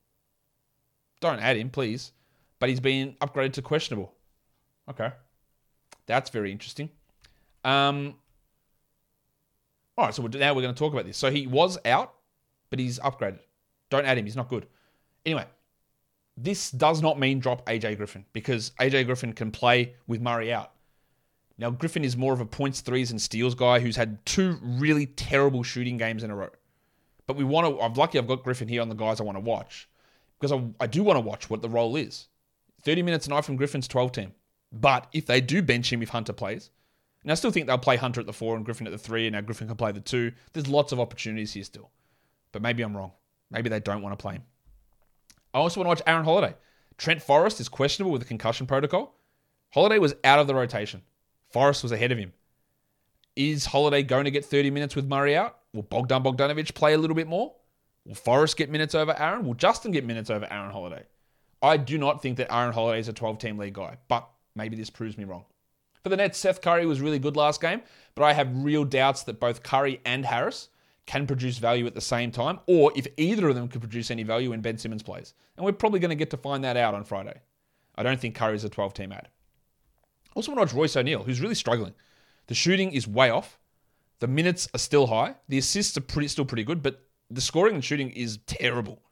Don't 1.21 1.41
add 1.41 1.57
him, 1.57 1.71
please, 1.71 2.13
but 2.59 2.69
he's 2.69 2.81
been 2.81 3.15
upgraded 3.21 3.55
to 3.55 3.63
questionable. 3.63 4.15
Okay, 4.89 5.11
that's 6.07 6.31
very 6.31 6.53
interesting. 6.53 6.91
Um, 7.65 8.15
all 9.97 10.07
right, 10.07 10.15
so 10.15 10.23
now 10.23 10.55
we're 10.55 10.63
going 10.63 10.75
to 10.75 10.79
talk 10.79 10.93
about 10.93 11.07
this. 11.07 11.17
So 11.17 11.31
he 11.31 11.47
was 11.47 11.77
out, 11.85 12.15
but 12.71 12.79
he's 12.79 12.99
upgraded. 13.01 13.41
Don't 13.91 14.07
add 14.07 14.19
him; 14.19 14.25
he's 14.25 14.37
not 14.37 14.49
good. 14.49 14.67
Anyway, 15.27 15.45
this 16.37 16.71
does 16.71 17.03
not 17.03 17.19
mean 17.19 17.41
drop 17.41 17.67
AJ 17.67 17.97
Griffin 17.97 18.25
because 18.33 18.71
AJ 18.81 19.07
Griffin 19.07 19.33
can 19.33 19.51
play 19.51 19.95
with 20.07 20.21
Murray 20.21 20.53
out. 20.53 20.73
Now, 21.59 21.71
Griffin 21.71 22.05
is 22.05 22.17
more 22.17 22.33
of 22.33 22.41
a 22.41 22.47
points, 22.47 22.81
threes, 22.81 23.11
and 23.11 23.21
steals 23.21 23.55
guy 23.55 23.81
who's 23.81 23.97
had 23.97 24.25
two 24.25 24.59
really 24.63 25.07
terrible 25.07 25.65
shooting 25.65 25.97
games 25.97 26.23
in 26.23 26.31
a 26.31 26.37
row. 26.37 26.51
But 27.27 27.37
we 27.37 27.45
want 27.45 27.67
to, 27.67 27.83
I'm 27.83 27.95
lucky 27.95 28.19
I've 28.19 28.29
got 28.29 28.45
Griffin 28.45 28.69
here 28.69 28.81
on 28.81 28.89
the 28.89 28.95
guys 28.95 29.21
I 29.21 29.25
want 29.25 29.37
to 29.37 29.41
watch 29.41 29.89
because 30.39 30.53
I, 30.53 30.65
I 30.81 30.87
do 30.87 31.03
want 31.03 31.17
to 31.17 31.21
watch 31.21 31.51
what 31.51 31.61
the 31.61 31.69
role 31.69 31.97
is. 31.97 32.29
30 32.85 33.03
minutes 33.03 33.27
a 33.27 33.31
night 33.31 33.45
from 33.45 33.57
Griffin's 33.57 33.89
12 33.89 34.13
team. 34.13 34.33
But 34.73 35.09
if 35.13 35.27
they 35.27 35.41
do 35.41 35.61
bench 35.61 35.93
him 35.93 36.03
if 36.03 36.11
Hunter 36.11 36.33
plays, 36.33 36.71
and 37.23 37.33
I 37.33 37.35
still 37.35 37.51
think 37.51 37.67
they'll 37.67 37.79
play 37.79 37.97
Hunter 37.97 38.21
at 38.21 38.27
the 38.27 38.33
four 38.33 38.57
and 38.57 38.65
Griffin 38.65 38.87
at 38.87 38.93
the 38.93 38.99
three, 38.99 39.27
and 39.27 39.35
now 39.35 39.41
Griffin 39.41 39.67
can 39.67 39.77
play 39.77 39.93
the 39.93 40.01
two, 40.01 40.33
there's 40.53 40.69
lots 40.69 40.93
of 40.93 41.01
opportunities 41.01 41.53
here 41.53 41.65
still. 41.65 41.91
But 42.53 42.63
maybe 42.63 42.83
I'm 42.83 42.97
wrong. 42.97 43.13
Maybe 43.51 43.69
they 43.69 43.81
don't 43.81 44.03
want 44.03 44.17
to 44.17 44.23
play 44.23 44.35
him. 44.35 44.45
I 45.53 45.59
also 45.59 45.81
want 45.81 45.87
to 45.87 45.89
watch 45.89 46.03
Aaron 46.07 46.25
Holiday. 46.25 46.55
Trent 46.97 47.23
Forrest 47.23 47.61
is 47.61 47.69
questionable 47.69 48.13
with 48.13 48.23
the 48.23 48.29
concussion 48.29 48.67
protocol. 48.67 49.15
Holiday 49.71 49.99
was 49.99 50.15
out 50.25 50.39
of 50.39 50.47
the 50.47 50.55
rotation. 50.55 51.03
Forrest 51.51 51.83
was 51.83 51.93
ahead 51.93 52.13
of 52.13 52.19
him. 52.19 52.33
Is 53.37 53.67
Holiday 53.67 54.03
going 54.03 54.25
to 54.25 54.31
get 54.31 54.45
30 54.45 54.71
minutes 54.71 54.97
with 54.97 55.07
Murray 55.07 55.37
out? 55.37 55.59
Will 55.73 55.83
Bogdan 55.83 56.23
Bogdanovic 56.23 56.75
play 56.75 56.95
a 56.95 56.99
little 56.99 57.17
bit 57.17 57.29
more? 57.29 57.55
Will 58.05 58.15
Forrest 58.15 58.57
get 58.57 58.71
minutes 58.71 58.95
over 58.95 59.15
Aaron? 59.19 59.47
Will 59.47 59.55
Justin 59.55 59.93
get 59.93 60.05
minutes 60.05 60.31
over 60.31 60.47
Aaron 60.51 60.71
Holiday? 60.71 61.05
I 61.63 61.77
do 61.77 61.99
not 61.99 62.23
think 62.23 62.37
that 62.39 62.53
Aaron 62.53 62.73
Holiday 62.73 63.01
is 63.01 63.09
a 63.09 63.13
12 63.13 63.39
team 63.39 63.59
league 63.59 63.75
guy, 63.75 63.97
but 64.09 64.29
maybe 64.55 64.77
this 64.77 64.91
proves 64.91 65.19
me 65.19 65.25
wrong. 65.25 65.45
For 66.03 66.09
the 66.09 66.17
Nets, 66.17 66.39
Seth 66.39 66.61
Curry 66.61 66.87
was 66.87 67.01
really 67.01 67.19
good 67.19 67.37
last 67.37 67.61
game, 67.61 67.83
but 68.15 68.25
I 68.25 68.33
have 68.33 68.65
real 68.65 68.85
doubts 68.85 69.25
that 69.25 69.41
both 69.41 69.63
Curry 69.63 70.01
and 70.05 70.25
Harris 70.25 70.69
can 71.07 71.27
produce 71.27 71.59
value 71.59 71.87
at 71.87 71.95
the 71.95 72.01
same 72.01 72.31
time, 72.31 72.61
or 72.67 72.93
if 72.95 73.07
either 73.17 73.49
of 73.49 73.55
them 73.55 73.69
could 73.69 73.81
produce 73.81 74.11
any 74.11 74.23
value 74.23 74.51
when 74.51 74.61
Ben 74.61 74.79
Simmons 74.79 75.03
plays. 75.03 75.35
And 75.57 75.65
we're 75.65 75.73
probably 75.73 76.01
going 76.01 76.11
to 76.11 76.15
get 76.15 76.31
to 76.31 76.37
find 76.37 76.63
that 76.65 76.77
out 76.77 76.95
on 76.95 77.05
Friday. 77.05 77.41
I 77.97 78.03
don't 78.03 78.21
think 78.21 78.35
Curry 78.35 78.55
is 78.55 78.65
a 78.65 78.69
12 78.69 78.95
team 78.95 79.13
ad. 79.13 79.29
Also, 80.39 80.53
want 80.53 80.69
to 80.69 80.77
watch 80.77 80.79
Royce 80.79 80.97
O'Neale, 80.97 81.25
who's 81.25 81.41
really 81.41 81.57
struggling. 81.57 81.95
The 82.47 82.55
shooting 82.55 82.93
is 82.93 83.09
way 83.09 83.29
off. 83.29 83.59
The 84.21 84.29
minutes 84.29 84.69
are 84.73 84.79
still 84.79 85.09
high. 85.09 85.35
The 85.49 85.59
assists 85.59 85.97
are 85.97 86.01
pretty, 86.01 86.29
still 86.29 86.45
pretty 86.45 86.63
good, 86.63 86.81
but 86.81 87.03
the 87.29 87.41
scoring 87.41 87.75
and 87.75 87.85
shooting 87.85 88.11
is 88.11 88.39
terrible. 88.47 89.03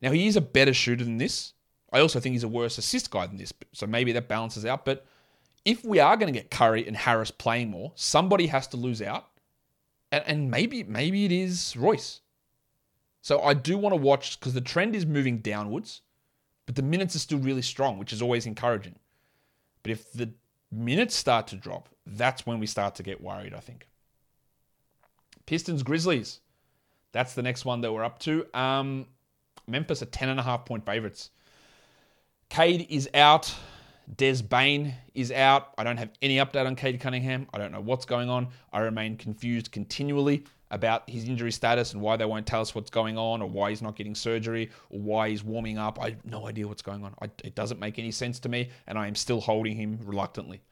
Now, 0.00 0.10
he 0.10 0.26
is 0.26 0.36
a 0.36 0.40
better 0.40 0.72
shooter 0.72 1.04
than 1.04 1.18
this. 1.18 1.52
I 1.92 2.00
also 2.00 2.18
think 2.18 2.32
he's 2.32 2.44
a 2.44 2.48
worse 2.48 2.78
assist 2.78 3.10
guy 3.10 3.26
than 3.26 3.36
this, 3.36 3.52
so 3.72 3.86
maybe 3.86 4.12
that 4.12 4.26
balances 4.26 4.64
out. 4.64 4.86
But 4.86 5.04
if 5.66 5.84
we 5.84 5.98
are 5.98 6.16
going 6.16 6.32
to 6.32 6.38
get 6.38 6.50
Curry 6.50 6.88
and 6.88 6.96
Harris 6.96 7.30
playing 7.30 7.70
more, 7.70 7.92
somebody 7.94 8.46
has 8.46 8.66
to 8.68 8.78
lose 8.78 9.02
out 9.02 9.28
and, 10.10 10.24
and 10.26 10.50
maybe 10.50 10.82
maybe 10.84 11.26
it 11.26 11.32
is 11.32 11.76
Royce. 11.76 12.22
So 13.20 13.42
I 13.42 13.52
do 13.52 13.76
want 13.76 13.94
to 13.94 14.00
watch 14.00 14.40
because 14.40 14.54
the 14.54 14.62
trend 14.62 14.96
is 14.96 15.04
moving 15.04 15.38
downwards, 15.38 16.00
but 16.66 16.74
the 16.74 16.82
minutes 16.82 17.14
are 17.16 17.20
still 17.20 17.38
really 17.38 17.62
strong, 17.62 17.98
which 17.98 18.12
is 18.14 18.22
always 18.22 18.46
encouraging. 18.46 18.94
But 19.82 19.92
if 19.92 20.12
the 20.12 20.32
minutes 20.74 21.14
start 21.14 21.46
to 21.48 21.56
drop, 21.56 21.88
that's 22.06 22.46
when 22.46 22.58
we 22.58 22.66
start 22.66 22.94
to 22.96 23.02
get 23.02 23.20
worried, 23.20 23.54
I 23.54 23.60
think. 23.60 23.88
Pistons 25.46 25.82
Grizzlies. 25.82 26.40
That's 27.12 27.34
the 27.34 27.42
next 27.42 27.64
one 27.64 27.80
that 27.82 27.92
we're 27.92 28.04
up 28.04 28.18
to. 28.20 28.46
Um, 28.54 29.06
Memphis 29.66 30.02
are 30.02 30.06
10.5 30.06 30.66
point 30.66 30.84
favorites. 30.84 31.30
Cade 32.48 32.86
is 32.90 33.08
out. 33.14 33.54
Des 34.16 34.42
Bane 34.42 34.94
is 35.14 35.32
out. 35.32 35.72
I 35.78 35.84
don't 35.84 35.96
have 35.96 36.10
any 36.20 36.36
update 36.36 36.66
on 36.66 36.76
Cade 36.76 37.00
Cunningham. 37.00 37.46
I 37.54 37.58
don't 37.58 37.72
know 37.72 37.80
what's 37.80 38.04
going 38.04 38.28
on. 38.28 38.48
I 38.72 38.80
remain 38.80 39.16
confused 39.16 39.72
continually 39.72 40.44
about 40.70 41.08
his 41.08 41.28
injury 41.28 41.52
status 41.52 41.92
and 41.92 42.02
why 42.02 42.16
they 42.16 42.24
won't 42.24 42.46
tell 42.46 42.60
us 42.60 42.74
what's 42.74 42.90
going 42.90 43.16
on 43.16 43.42
or 43.42 43.48
why 43.48 43.70
he's 43.70 43.82
not 43.82 43.96
getting 43.96 44.14
surgery 44.14 44.70
or 44.90 45.00
why 45.00 45.28
he's 45.28 45.44
warming 45.44 45.78
up. 45.78 46.00
I 46.00 46.10
have 46.10 46.24
no 46.24 46.48
idea 46.48 46.66
what's 46.66 46.82
going 46.82 47.04
on. 47.04 47.14
I, 47.20 47.30
it 47.44 47.54
doesn't 47.54 47.78
make 47.78 47.98
any 47.98 48.10
sense 48.10 48.38
to 48.40 48.48
me, 48.48 48.70
and 48.86 48.98
I 48.98 49.06
am 49.06 49.14
still 49.14 49.40
holding 49.40 49.76
him 49.76 49.98
reluctantly. 50.04 50.62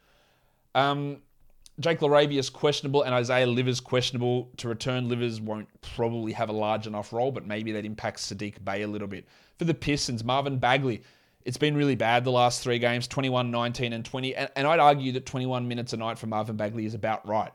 Um, 0.75 1.19
Jake 1.81 2.01
LaRavia 2.01 2.39
is 2.39 2.51
questionable 2.51 3.03
and 3.03 3.15
Isaiah 3.15 3.47
Livers 3.47 3.81
questionable 3.81 4.51
to 4.59 4.69
return. 4.69 5.09
Livers 5.09 5.41
won't 5.41 5.69
probably 5.81 6.33
have 6.33 6.49
a 6.49 6.53
large 6.53 6.87
enough 6.87 7.13
role, 7.13 7.33
but 7.33 7.47
maybe 7.47 7.73
that 7.73 7.85
impacts 7.85 8.31
Saddiq 8.31 8.65
Bey 8.65 8.83
a 8.83 8.89
little 8.89 9.09
bit. 9.09 9.27
For 9.59 9.65
the 9.65 9.75
Pistons, 9.75 10.25
Marvin 10.25 10.59
Bagley 10.59 11.03
it's 11.45 11.57
been 11.57 11.77
really 11.77 11.97
bad 11.97 12.25
the 12.25 12.31
last 12.31 12.63
three 12.63 12.79
games 12.79 13.09
21, 13.09 13.51
19, 13.51 13.93
and 13.93 14.05
20. 14.05 14.35
And, 14.35 14.51
and 14.57 14.67
I'd 14.67 14.81
argue 14.81 15.13
that 15.13 15.27
21 15.27 15.67
minutes 15.67 15.93
a 15.93 15.97
night 15.97 16.19
for 16.19 16.27
Marvin 16.27 16.57
Bagley 16.57 16.87
is 16.87 16.95
about 16.95 17.27
right. 17.27 17.53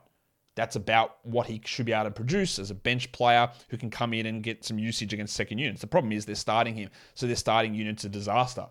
That's 0.58 0.76
about 0.76 1.18
what 1.24 1.48
he 1.48 1.62
should 1.64 1.86
be 1.86 1.94
able 1.94 2.06
to 2.06 2.12
produce 2.12 2.60
as 2.60 2.72
a 2.72 2.76
bench 2.76 3.12
player 3.12 3.50
who 3.70 3.78
can 3.78 3.90
come 3.90 4.14
in 4.14 4.26
and 4.26 4.44
get 4.44 4.66
some 4.66 4.78
usage 4.78 5.14
against 5.14 5.36
second 5.36 5.60
units. 5.60 5.80
The 5.80 5.88
problem 5.88 6.12
is 6.12 6.26
they're 6.26 6.36
starting 6.36 6.76
him, 6.76 6.90
so 7.14 7.28
their 7.28 7.38
starting 7.38 7.74
unit's 7.74 8.04
a 8.04 8.10
disaster. 8.10 8.66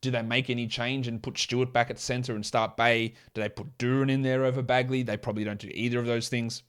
Do 0.00 0.10
they 0.10 0.22
make 0.22 0.50
any 0.50 0.66
change 0.66 1.08
and 1.08 1.22
put 1.22 1.38
Stewart 1.38 1.72
back 1.72 1.90
at 1.90 1.98
center 1.98 2.34
and 2.34 2.44
start 2.44 2.76
Bey? 2.76 3.14
Do 3.34 3.40
they 3.40 3.48
put 3.48 3.78
Duren 3.78 4.10
in 4.10 4.22
there 4.22 4.44
over 4.44 4.62
Bagley? 4.62 5.02
They 5.02 5.16
probably 5.16 5.44
don't 5.44 5.60
do 5.60 5.70
either 5.72 6.00
of 6.00 6.06
those 6.06 6.28
things. 6.28 6.64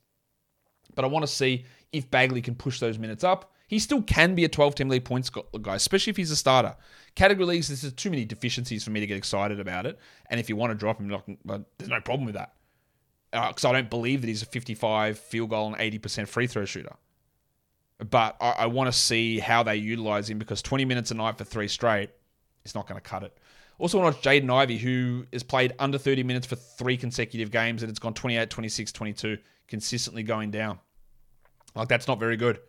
But 0.95 1.03
I 1.03 1.07
want 1.07 1.23
to 1.23 1.31
see 1.31 1.65
if 1.91 2.09
Bagley 2.11 2.41
can 2.41 2.55
push 2.55 2.79
those 2.79 2.99
minutes 2.99 3.23
up 3.23 3.53
he 3.73 3.79
still 3.79 4.03
can 4.03 4.35
be 4.35 4.45
a 4.45 4.49
12 4.49 4.75
team 4.75 4.89
league 4.89 5.03
points 5.03 5.31
guy, 5.31 5.75
especially 5.75 6.11
if 6.11 6.17
he's 6.17 6.29
a 6.29 6.35
starter. 6.35 6.75
Category 7.15 7.47
leagues, 7.47 7.69
there's 7.69 7.91
too 7.93 8.11
many 8.11 8.23
deficiencies 8.23 8.83
for 8.83 8.91
me 8.91 8.99
to 8.99 9.07
get 9.07 9.17
excited 9.17 9.59
about 9.59 9.87
it. 9.87 9.97
And 10.29 10.39
if 10.39 10.47
you 10.47 10.55
want 10.55 10.69
to 10.71 10.75
drop 10.75 10.99
him, 10.99 11.07
there's 11.07 11.89
no 11.89 12.01
problem 12.01 12.25
with 12.25 12.35
that. 12.35 12.53
Because 13.33 13.65
uh, 13.65 13.69
I 13.69 13.73
don't 13.73 13.89
believe 13.89 14.21
that 14.21 14.27
he's 14.27 14.43
a 14.43 14.45
55 14.45 15.17
field 15.17 15.49
goal 15.49 15.73
and 15.73 15.75
80% 15.75 16.27
free 16.27 16.47
throw 16.47 16.65
shooter. 16.65 16.93
But 18.09 18.37
I, 18.39 18.51
I 18.51 18.65
want 18.67 18.93
to 18.93 18.97
see 18.97 19.39
how 19.39 19.63
they 19.63 19.75
utilize 19.75 20.29
him 20.29 20.37
because 20.37 20.61
20 20.61 20.85
minutes 20.85 21.11
a 21.11 21.15
night 21.15 21.37
for 21.37 21.43
three 21.43 21.67
straight 21.67 22.11
is 22.63 22.75
not 22.75 22.87
going 22.87 23.01
to 23.01 23.09
cut 23.09 23.23
it. 23.23 23.37
Also, 23.79 23.99
want 23.99 24.13
to 24.13 24.17
watch 24.17 24.25
Jaden 24.41 24.49
Ivey, 24.51 24.77
who 24.77 25.25
has 25.33 25.41
played 25.41 25.73
under 25.79 25.97
30 25.97 26.23
minutes 26.23 26.45
for 26.45 26.55
three 26.55 26.95
consecutive 26.95 27.49
games 27.49 27.81
and 27.81 27.89
it's 27.89 27.99
gone 27.99 28.13
28, 28.13 28.49
26, 28.49 28.91
22, 28.91 29.37
consistently 29.67 30.23
going 30.23 30.51
down. 30.51 30.79
Like, 31.75 31.87
that's 31.87 32.07
not 32.07 32.19
very 32.19 32.37
good. 32.37 32.59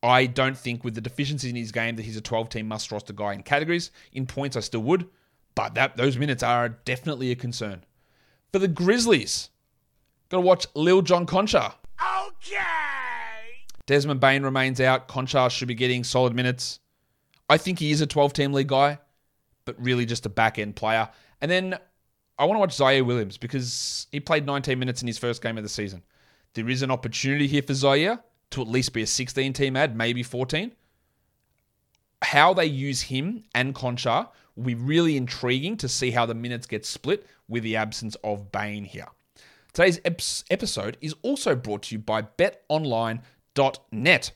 I 0.00 0.26
don't 0.26 0.56
think 0.56 0.84
with 0.84 0.94
the 0.94 1.00
deficiencies 1.00 1.50
in 1.50 1.56
his 1.56 1.72
game 1.72 1.96
that 1.96 2.04
he's 2.04 2.16
a 2.16 2.20
12 2.20 2.50
team 2.50 2.68
must 2.68 2.92
roster 2.92 3.12
guy 3.12 3.32
in 3.32 3.42
categories. 3.42 3.90
In 4.12 4.26
points, 4.26 4.56
I 4.56 4.60
still 4.60 4.82
would, 4.82 5.08
but 5.56 5.74
that 5.74 5.96
those 5.96 6.16
minutes 6.16 6.44
are 6.44 6.68
definitely 6.68 7.32
a 7.32 7.36
concern. 7.36 7.84
For 8.52 8.60
the 8.60 8.68
Grizzlies, 8.68 9.50
got 10.30 10.38
to 10.38 10.40
watch 10.40 10.66
Lil 10.74 11.02
John 11.02 11.26
Konchar. 11.26 11.74
Okay. 12.26 12.56
Desmond 13.86 14.20
Bane 14.20 14.42
remains 14.42 14.80
out. 14.80 15.08
Konchar 15.08 15.50
should 15.50 15.68
be 15.68 15.74
getting 15.74 16.04
solid 16.04 16.34
minutes. 16.34 16.80
I 17.48 17.56
think 17.56 17.78
he 17.78 17.90
is 17.90 18.00
a 18.00 18.06
12 18.06 18.32
team 18.34 18.52
league 18.52 18.68
guy, 18.68 18.98
but 19.64 19.82
really 19.82 20.04
just 20.04 20.26
a 20.26 20.28
back 20.28 20.58
end 20.58 20.76
player. 20.76 21.08
And 21.40 21.50
then 21.50 21.78
I 22.38 22.44
want 22.44 22.56
to 22.56 22.60
watch 22.60 22.76
Ziaire 22.76 23.04
Williams 23.04 23.38
because 23.38 24.06
he 24.12 24.20
played 24.20 24.46
19 24.46 24.78
minutes 24.78 25.02
in 25.02 25.08
his 25.08 25.18
first 25.18 25.42
game 25.42 25.56
of 25.56 25.64
the 25.64 25.68
season. 25.68 26.02
There 26.54 26.68
is 26.68 26.82
an 26.82 26.90
opportunity 26.90 27.46
here 27.46 27.62
for 27.62 27.72
Ziaire 27.72 28.20
to 28.50 28.62
at 28.62 28.68
least 28.68 28.92
be 28.92 29.02
a 29.02 29.06
16 29.06 29.52
team 29.52 29.76
ad, 29.76 29.96
maybe 29.96 30.22
14. 30.22 30.72
How 32.22 32.52
they 32.52 32.66
use 32.66 33.02
him 33.02 33.44
and 33.54 33.74
Konchar 33.74 34.28
will 34.56 34.64
be 34.64 34.74
really 34.74 35.16
intriguing 35.16 35.76
to 35.78 35.88
see 35.88 36.10
how 36.10 36.26
the 36.26 36.34
minutes 36.34 36.66
get 36.66 36.84
split 36.84 37.26
with 37.48 37.62
the 37.62 37.76
absence 37.76 38.16
of 38.24 38.50
Bane 38.52 38.84
here. 38.84 39.06
Today's 39.72 40.00
episode 40.50 40.96
is 41.00 41.14
also 41.22 41.54
brought 41.54 41.84
to 41.84 41.94
you 41.94 41.98
by 41.98 42.22
betonline.net. 42.22 44.32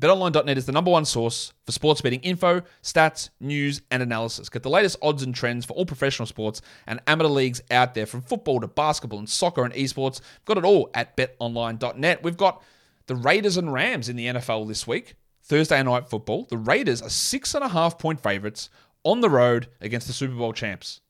BetOnline.net 0.00 0.56
is 0.56 0.66
the 0.66 0.72
number 0.72 0.92
one 0.92 1.04
source 1.04 1.52
for 1.66 1.72
sports 1.72 2.00
betting 2.00 2.20
info, 2.20 2.62
stats, 2.82 3.30
news, 3.40 3.82
and 3.90 4.00
analysis. 4.00 4.48
Get 4.48 4.62
the 4.62 4.70
latest 4.70 4.96
odds 5.02 5.24
and 5.24 5.34
trends 5.34 5.64
for 5.64 5.72
all 5.72 5.86
professional 5.86 6.26
sports 6.26 6.62
and 6.86 7.00
amateur 7.08 7.28
leagues 7.28 7.60
out 7.70 7.94
there, 7.94 8.06
from 8.06 8.22
football 8.22 8.60
to 8.60 8.68
basketball 8.68 9.18
and 9.18 9.28
soccer 9.28 9.64
and 9.64 9.74
esports. 9.74 10.20
We've 10.20 10.44
got 10.44 10.58
it 10.58 10.64
all 10.64 10.90
at 10.94 11.16
BetOnline.net. 11.16 12.22
We've 12.22 12.36
got 12.36 12.62
the 13.06 13.16
Raiders 13.16 13.56
and 13.56 13.72
Rams 13.72 14.08
in 14.08 14.14
the 14.14 14.26
NFL 14.26 14.68
this 14.68 14.86
week, 14.86 15.16
Thursday 15.42 15.82
night 15.82 16.08
football. 16.08 16.46
The 16.48 16.58
Raiders 16.58 17.02
are 17.02 17.10
six 17.10 17.54
and 17.54 17.64
a 17.64 17.68
half 17.68 17.98
point 17.98 18.20
favorites 18.20 18.70
on 19.02 19.20
the 19.20 19.30
road 19.30 19.66
against 19.80 20.06
the 20.06 20.12
Super 20.12 20.34
Bowl 20.34 20.52
champs, 20.52 21.00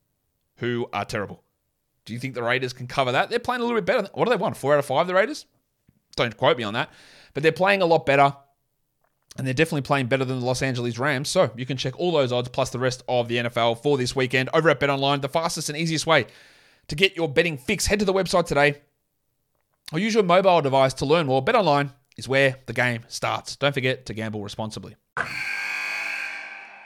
who 0.57 0.88
are 0.94 1.05
terrible. 1.05 1.42
Do 2.09 2.14
you 2.14 2.18
think 2.18 2.35
the 2.35 2.42
Raiders 2.42 2.73
can 2.73 2.87
cover 2.87 3.12
that? 3.12 3.29
They're 3.29 3.38
playing 3.38 3.61
a 3.61 3.64
little 3.64 3.77
bit 3.77 3.85
better. 3.85 4.09
What 4.14 4.25
do 4.25 4.31
they 4.31 4.37
want? 4.37 4.57
Four 4.57 4.73
out 4.73 4.79
of 4.79 4.87
five, 4.87 5.07
the 5.07 5.12
Raiders? 5.14 5.44
Don't 6.16 6.35
quote 6.35 6.57
me 6.57 6.64
on 6.64 6.73
that. 6.73 6.90
But 7.35 7.42
they're 7.42 7.53
playing 7.53 7.83
a 7.83 7.87
lot 7.87 8.07
better. 8.07 8.35
And 9.37 9.47
they're 9.47 9.53
definitely 9.53 9.83
playing 9.83 10.07
better 10.07 10.25
than 10.25 10.40
the 10.40 10.47
Los 10.47 10.62
Angeles 10.62 10.99
Rams. 10.99 11.29
So 11.29 11.51
you 11.55 11.66
can 11.66 11.77
check 11.77 12.01
all 12.01 12.11
those 12.11 12.33
odds 12.33 12.49
plus 12.49 12.71
the 12.71 12.79
rest 12.79 13.03
of 13.09 13.29
the 13.29 13.37
NFL 13.37 13.83
for 13.83 13.99
this 13.99 14.16
weekend 14.16 14.49
over 14.55 14.71
at 14.71 14.81
BetOnline, 14.81 15.21
the 15.21 15.29
fastest 15.29 15.68
and 15.68 15.77
easiest 15.77 16.07
way 16.07 16.27
to 16.88 16.94
get 16.94 17.14
your 17.14 17.29
betting 17.29 17.59
fix. 17.59 17.87
Head 17.87 17.99
to 17.99 18.07
the 18.07 18.14
website 18.14 18.47
today 18.47 18.81
or 19.92 19.99
use 19.99 20.14
your 20.14 20.23
mobile 20.23 20.62
device 20.62 20.94
to 20.94 21.05
learn 21.05 21.27
more. 21.27 21.44
BetOnline 21.44 21.92
is 22.16 22.27
where 22.27 22.57
the 22.64 22.73
game 22.73 23.03
starts. 23.09 23.55
Don't 23.55 23.75
forget 23.75 24.07
to 24.07 24.14
gamble 24.14 24.42
responsibly. 24.42 24.97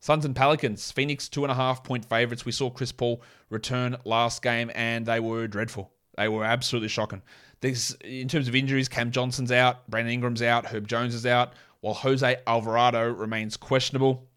Suns 0.00 0.24
and 0.24 0.36
Pelicans, 0.36 0.92
Phoenix 0.92 1.28
two 1.28 1.44
and 1.44 1.50
a 1.50 1.54
half 1.54 1.82
point 1.82 2.04
favorites. 2.04 2.44
We 2.44 2.52
saw 2.52 2.70
Chris 2.70 2.92
Paul 2.92 3.22
return 3.50 3.96
last 4.04 4.42
game 4.42 4.70
and 4.74 5.04
they 5.04 5.20
were 5.20 5.46
dreadful. 5.46 5.92
They 6.16 6.28
were 6.28 6.44
absolutely 6.44 6.88
shocking. 6.88 7.22
This, 7.60 7.96
in 8.04 8.28
terms 8.28 8.48
of 8.48 8.54
injuries, 8.54 8.88
Cam 8.88 9.10
Johnson's 9.10 9.50
out, 9.52 9.88
Brandon 9.88 10.12
Ingram's 10.12 10.42
out, 10.42 10.66
Herb 10.66 10.86
Jones 10.86 11.14
is 11.14 11.26
out, 11.26 11.54
while 11.80 11.94
Jose 11.94 12.36
Alvarado 12.46 13.10
remains 13.12 13.56
questionable. 13.56 14.28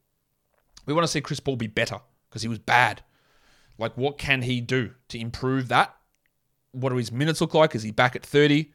We 0.85 0.93
want 0.93 1.03
to 1.03 1.11
see 1.11 1.21
Chris 1.21 1.39
Paul 1.39 1.55
be 1.55 1.67
better 1.67 1.99
because 2.29 2.41
he 2.41 2.47
was 2.47 2.59
bad. 2.59 3.03
Like, 3.77 3.95
what 3.97 4.17
can 4.17 4.41
he 4.41 4.61
do 4.61 4.91
to 5.09 5.19
improve 5.19 5.67
that? 5.69 5.95
What 6.71 6.89
do 6.89 6.95
his 6.95 7.11
minutes 7.11 7.41
look 7.41 7.53
like? 7.53 7.75
Is 7.75 7.83
he 7.83 7.91
back 7.91 8.15
at 8.15 8.25
30? 8.25 8.71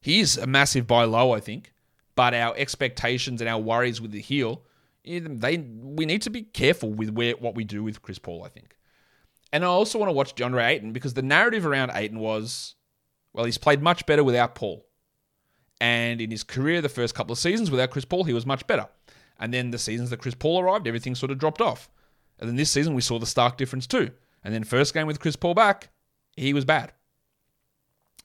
He 0.00 0.20
is 0.20 0.36
a 0.36 0.46
massive 0.46 0.86
buy 0.86 1.04
low, 1.04 1.32
I 1.32 1.40
think. 1.40 1.72
But 2.14 2.34
our 2.34 2.54
expectations 2.56 3.40
and 3.40 3.48
our 3.48 3.58
worries 3.58 4.00
with 4.00 4.12
the 4.12 4.20
heel, 4.20 4.62
they 5.04 5.58
we 5.58 6.04
need 6.06 6.22
to 6.22 6.30
be 6.30 6.42
careful 6.42 6.92
with 6.92 7.10
where 7.10 7.34
what 7.34 7.54
we 7.54 7.64
do 7.64 7.82
with 7.82 8.02
Chris 8.02 8.18
Paul, 8.18 8.44
I 8.44 8.48
think. 8.48 8.76
And 9.52 9.64
I 9.64 9.68
also 9.68 9.98
want 9.98 10.08
to 10.08 10.14
watch 10.14 10.34
DeAndre 10.34 10.68
Ayton 10.68 10.92
because 10.92 11.14
the 11.14 11.22
narrative 11.22 11.66
around 11.66 11.90
Ayton 11.94 12.20
was, 12.20 12.76
well, 13.32 13.44
he's 13.44 13.58
played 13.58 13.82
much 13.82 14.06
better 14.06 14.22
without 14.22 14.54
Paul. 14.54 14.86
And 15.80 16.20
in 16.20 16.30
his 16.30 16.44
career, 16.44 16.80
the 16.80 16.88
first 16.88 17.14
couple 17.14 17.32
of 17.32 17.38
seasons 17.38 17.70
without 17.70 17.90
Chris 17.90 18.04
Paul, 18.04 18.24
he 18.24 18.34
was 18.34 18.46
much 18.46 18.66
better. 18.66 18.86
And 19.38 19.52
then 19.52 19.70
the 19.70 19.78
seasons 19.78 20.10
that 20.10 20.20
Chris 20.20 20.34
Paul 20.34 20.60
arrived, 20.60 20.86
everything 20.86 21.14
sort 21.14 21.32
of 21.32 21.38
dropped 21.38 21.62
off. 21.62 21.90
And 22.38 22.48
then 22.48 22.56
this 22.56 22.70
season, 22.70 22.94
we 22.94 23.00
saw 23.00 23.18
the 23.18 23.26
stark 23.26 23.56
difference 23.56 23.86
too. 23.86 24.10
And 24.44 24.54
then 24.54 24.64
first 24.64 24.94
game 24.94 25.06
with 25.06 25.20
Chris 25.20 25.36
Paul 25.36 25.54
back, 25.54 25.88
he 26.36 26.54
was 26.54 26.64
bad. 26.64 26.92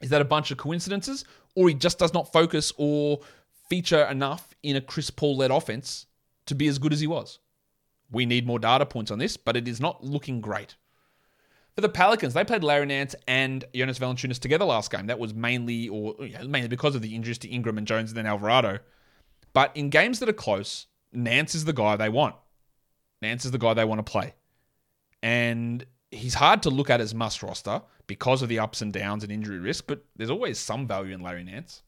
Is 0.01 0.09
that 0.09 0.21
a 0.21 0.25
bunch 0.25 0.51
of 0.51 0.57
coincidences? 0.57 1.25
Or 1.55 1.69
he 1.69 1.73
just 1.73 1.97
does 1.97 2.13
not 2.13 2.31
focus 2.31 2.73
or 2.77 3.21
feature 3.69 4.03
enough 4.03 4.53
in 4.61 4.75
a 4.75 4.81
Chris 4.81 5.09
Paul 5.09 5.37
led 5.37 5.51
offense 5.51 6.05
to 6.45 6.55
be 6.55 6.67
as 6.67 6.77
good 6.77 6.93
as 6.93 6.99
he 6.99 7.07
was? 7.07 7.39
We 8.11 8.25
need 8.25 8.45
more 8.45 8.59
data 8.59 8.85
points 8.85 9.11
on 9.11 9.19
this, 9.19 9.37
but 9.37 9.57
it 9.57 9.67
is 9.67 9.79
not 9.79 10.03
looking 10.03 10.41
great. 10.41 10.75
For 11.75 11.81
the 11.81 11.89
Pelicans, 11.89 12.33
they 12.33 12.45
played 12.45 12.63
Larry 12.63 12.85
Nance 12.85 13.15
and 13.27 13.65
Jonas 13.75 13.99
Valanciunas 13.99 14.39
together 14.39 14.63
last 14.63 14.91
game. 14.91 15.07
That 15.07 15.19
was 15.19 15.33
mainly, 15.33 15.89
or 15.89 16.15
mainly 16.45 16.69
because 16.69 16.95
of 16.95 17.01
the 17.01 17.13
injuries 17.13 17.37
to 17.39 17.49
Ingram 17.49 17.77
and 17.77 17.85
Jones 17.85 18.11
and 18.11 18.17
then 18.17 18.25
Alvarado. 18.25 18.79
But 19.53 19.75
in 19.75 19.89
games 19.89 20.19
that 20.19 20.29
are 20.29 20.33
close, 20.33 20.87
Nance 21.11 21.53
is 21.53 21.65
the 21.65 21.73
guy 21.73 21.97
they 21.97 22.09
want. 22.09 22.35
Nance 23.21 23.43
is 23.43 23.51
the 23.51 23.57
guy 23.57 23.73
they 23.73 23.83
want 23.83 24.05
to 24.05 24.09
play. 24.09 24.35
And 25.21 25.85
he's 26.11 26.35
hard 26.35 26.63
to 26.63 26.69
look 26.69 26.89
at 26.89 27.01
as 27.01 27.13
must 27.13 27.43
roster 27.43 27.81
because 28.07 28.41
of 28.41 28.49
the 28.49 28.59
ups 28.59 28.81
and 28.81 28.93
downs 28.93 29.23
and 29.23 29.31
injury 29.31 29.59
risk, 29.59 29.85
but 29.87 30.05
there's 30.15 30.29
always 30.29 30.59
some 30.59 30.87
value 30.87 31.13
in 31.13 31.21
Larry 31.21 31.43
Nance. 31.43 31.81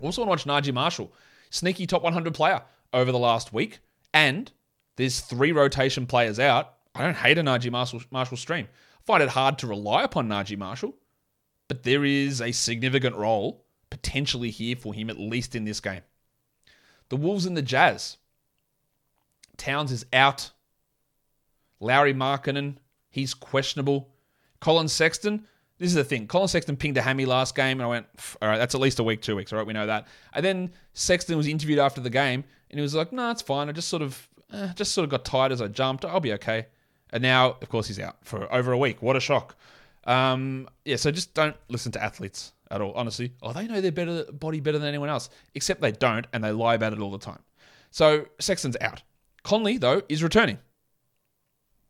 Also 0.00 0.24
want 0.24 0.40
to 0.40 0.48
watch 0.48 0.64
Naji 0.64 0.74
Marshall, 0.74 1.12
sneaky 1.50 1.86
top 1.86 2.02
100 2.02 2.34
player 2.34 2.62
over 2.92 3.12
the 3.12 3.18
last 3.18 3.52
week. 3.52 3.80
And 4.14 4.50
there's 4.96 5.20
three 5.20 5.52
rotation 5.52 6.06
players 6.06 6.38
out. 6.38 6.74
I 6.94 7.02
don't 7.02 7.16
hate 7.16 7.38
a 7.38 7.42
Naji 7.42 7.70
Marshall, 7.70 8.02
Marshall 8.10 8.36
stream. 8.36 8.68
I 8.70 9.02
find 9.04 9.22
it 9.22 9.30
hard 9.30 9.58
to 9.58 9.66
rely 9.66 10.02
upon 10.02 10.28
Naji 10.28 10.56
Marshall, 10.58 10.94
but 11.68 11.82
there 11.82 12.04
is 12.04 12.40
a 12.40 12.52
significant 12.52 13.16
role 13.16 13.64
potentially 13.90 14.50
here 14.50 14.76
for 14.76 14.94
him, 14.94 15.10
at 15.10 15.18
least 15.18 15.54
in 15.54 15.64
this 15.64 15.80
game. 15.80 16.02
The 17.08 17.16
Wolves 17.16 17.46
and 17.46 17.56
the 17.56 17.62
Jazz. 17.62 18.18
Towns 19.56 19.92
is 19.92 20.06
out. 20.12 20.50
Lauri 21.80 22.14
Markkanen, 22.14 22.76
he's 23.10 23.34
questionable. 23.34 24.08
Collin 24.60 24.88
Sexton, 24.88 25.46
this 25.78 25.88
is 25.88 25.94
the 25.94 26.04
thing. 26.04 26.26
Collin 26.26 26.48
Sexton 26.48 26.76
pinged 26.76 26.96
a 26.96 27.02
hammy 27.02 27.26
last 27.26 27.54
game, 27.54 27.80
and 27.80 27.82
I 27.82 27.88
went, 27.88 28.06
all 28.40 28.48
right, 28.48 28.58
that's 28.58 28.74
at 28.74 28.80
least 28.80 28.98
a 28.98 29.02
week, 29.02 29.20
two 29.20 29.34
weeks. 29.34 29.52
All 29.52 29.58
right, 29.58 29.66
we 29.66 29.72
know 29.72 29.86
that. 29.86 30.06
And 30.32 30.44
then 30.44 30.70
Sexton 30.94 31.36
was 31.36 31.48
interviewed 31.48 31.80
after 31.80 32.00
the 32.00 32.10
game, 32.10 32.44
and 32.72 32.78
he 32.78 32.82
was 32.82 32.94
like, 32.94 33.12
no, 33.12 33.30
it's 33.30 33.42
fine. 33.42 33.68
I 33.68 33.72
just 33.72 33.88
sort 33.88 34.02
of, 34.02 34.28
eh, 34.52 34.72
just 34.74 34.92
sort 34.92 35.04
of 35.04 35.10
got 35.10 35.24
tired 35.24 35.52
as 35.52 35.60
I 35.60 35.68
jumped. 35.68 36.04
I'll 36.04 36.20
be 36.20 36.32
okay. 36.32 36.66
And 37.10 37.22
now, 37.22 37.58
of 37.60 37.68
course, 37.68 37.86
he's 37.86 38.00
out 38.00 38.16
for 38.24 38.52
over 38.52 38.72
a 38.72 38.78
week. 38.78 39.02
What 39.02 39.14
a 39.14 39.20
shock. 39.20 39.56
Um, 40.04 40.68
yeah, 40.84 40.96
so 40.96 41.10
just 41.10 41.34
don't 41.34 41.56
listen 41.68 41.92
to 41.92 42.02
athletes 42.02 42.52
at 42.70 42.80
all, 42.80 42.92
honestly. 42.94 43.34
Oh, 43.42 43.52
they 43.52 43.66
know 43.66 43.80
their 43.80 43.92
better 43.92 44.24
body 44.32 44.60
better 44.60 44.78
than 44.78 44.88
anyone 44.88 45.10
else, 45.10 45.28
except 45.54 45.82
they 45.82 45.92
don't, 45.92 46.26
and 46.32 46.42
they 46.42 46.50
lie 46.50 46.74
about 46.74 46.94
it 46.94 47.00
all 47.00 47.10
the 47.10 47.18
time. 47.18 47.40
So 47.90 48.26
Sexton's 48.40 48.76
out. 48.80 49.02
Conley, 49.42 49.76
though, 49.76 50.02
is 50.08 50.22
returning. 50.22 50.58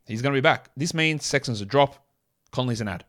He's 0.05 0.21
going 0.21 0.33
to 0.33 0.37
be 0.37 0.41
back. 0.41 0.69
This 0.75 0.93
means 0.93 1.25
Sexton's 1.25 1.61
a 1.61 1.65
drop. 1.65 2.05
Conley's 2.51 2.81
an 2.81 2.89
ad. 2.89 3.05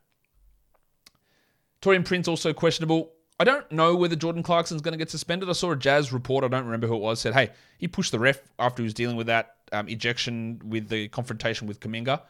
Taurean 1.81 2.05
Prince 2.05 2.27
also 2.27 2.53
questionable. 2.53 3.11
I 3.39 3.43
don't 3.43 3.69
know 3.71 3.95
whether 3.95 4.15
Jordan 4.15 4.43
Clarkson's 4.43 4.81
going 4.81 4.93
to 4.93 4.97
get 4.97 5.11
suspended. 5.11 5.49
I 5.49 5.53
saw 5.53 5.71
a 5.71 5.75
Jazz 5.75 6.13
report, 6.13 6.45
I 6.45 6.47
don't 6.47 6.65
remember 6.65 6.87
who 6.87 6.95
it 6.95 7.01
was, 7.01 7.19
said, 7.19 7.33
hey, 7.33 7.51
he 7.77 7.87
pushed 7.87 8.11
the 8.11 8.19
ref 8.19 8.39
after 8.59 8.81
he 8.81 8.85
was 8.85 8.93
dealing 8.93 9.17
with 9.17 9.27
that 9.27 9.55
um, 9.73 9.89
ejection 9.89 10.61
with 10.63 10.87
the 10.87 11.09
confrontation 11.09 11.67
with 11.67 11.79
Kuminga. 11.81 12.21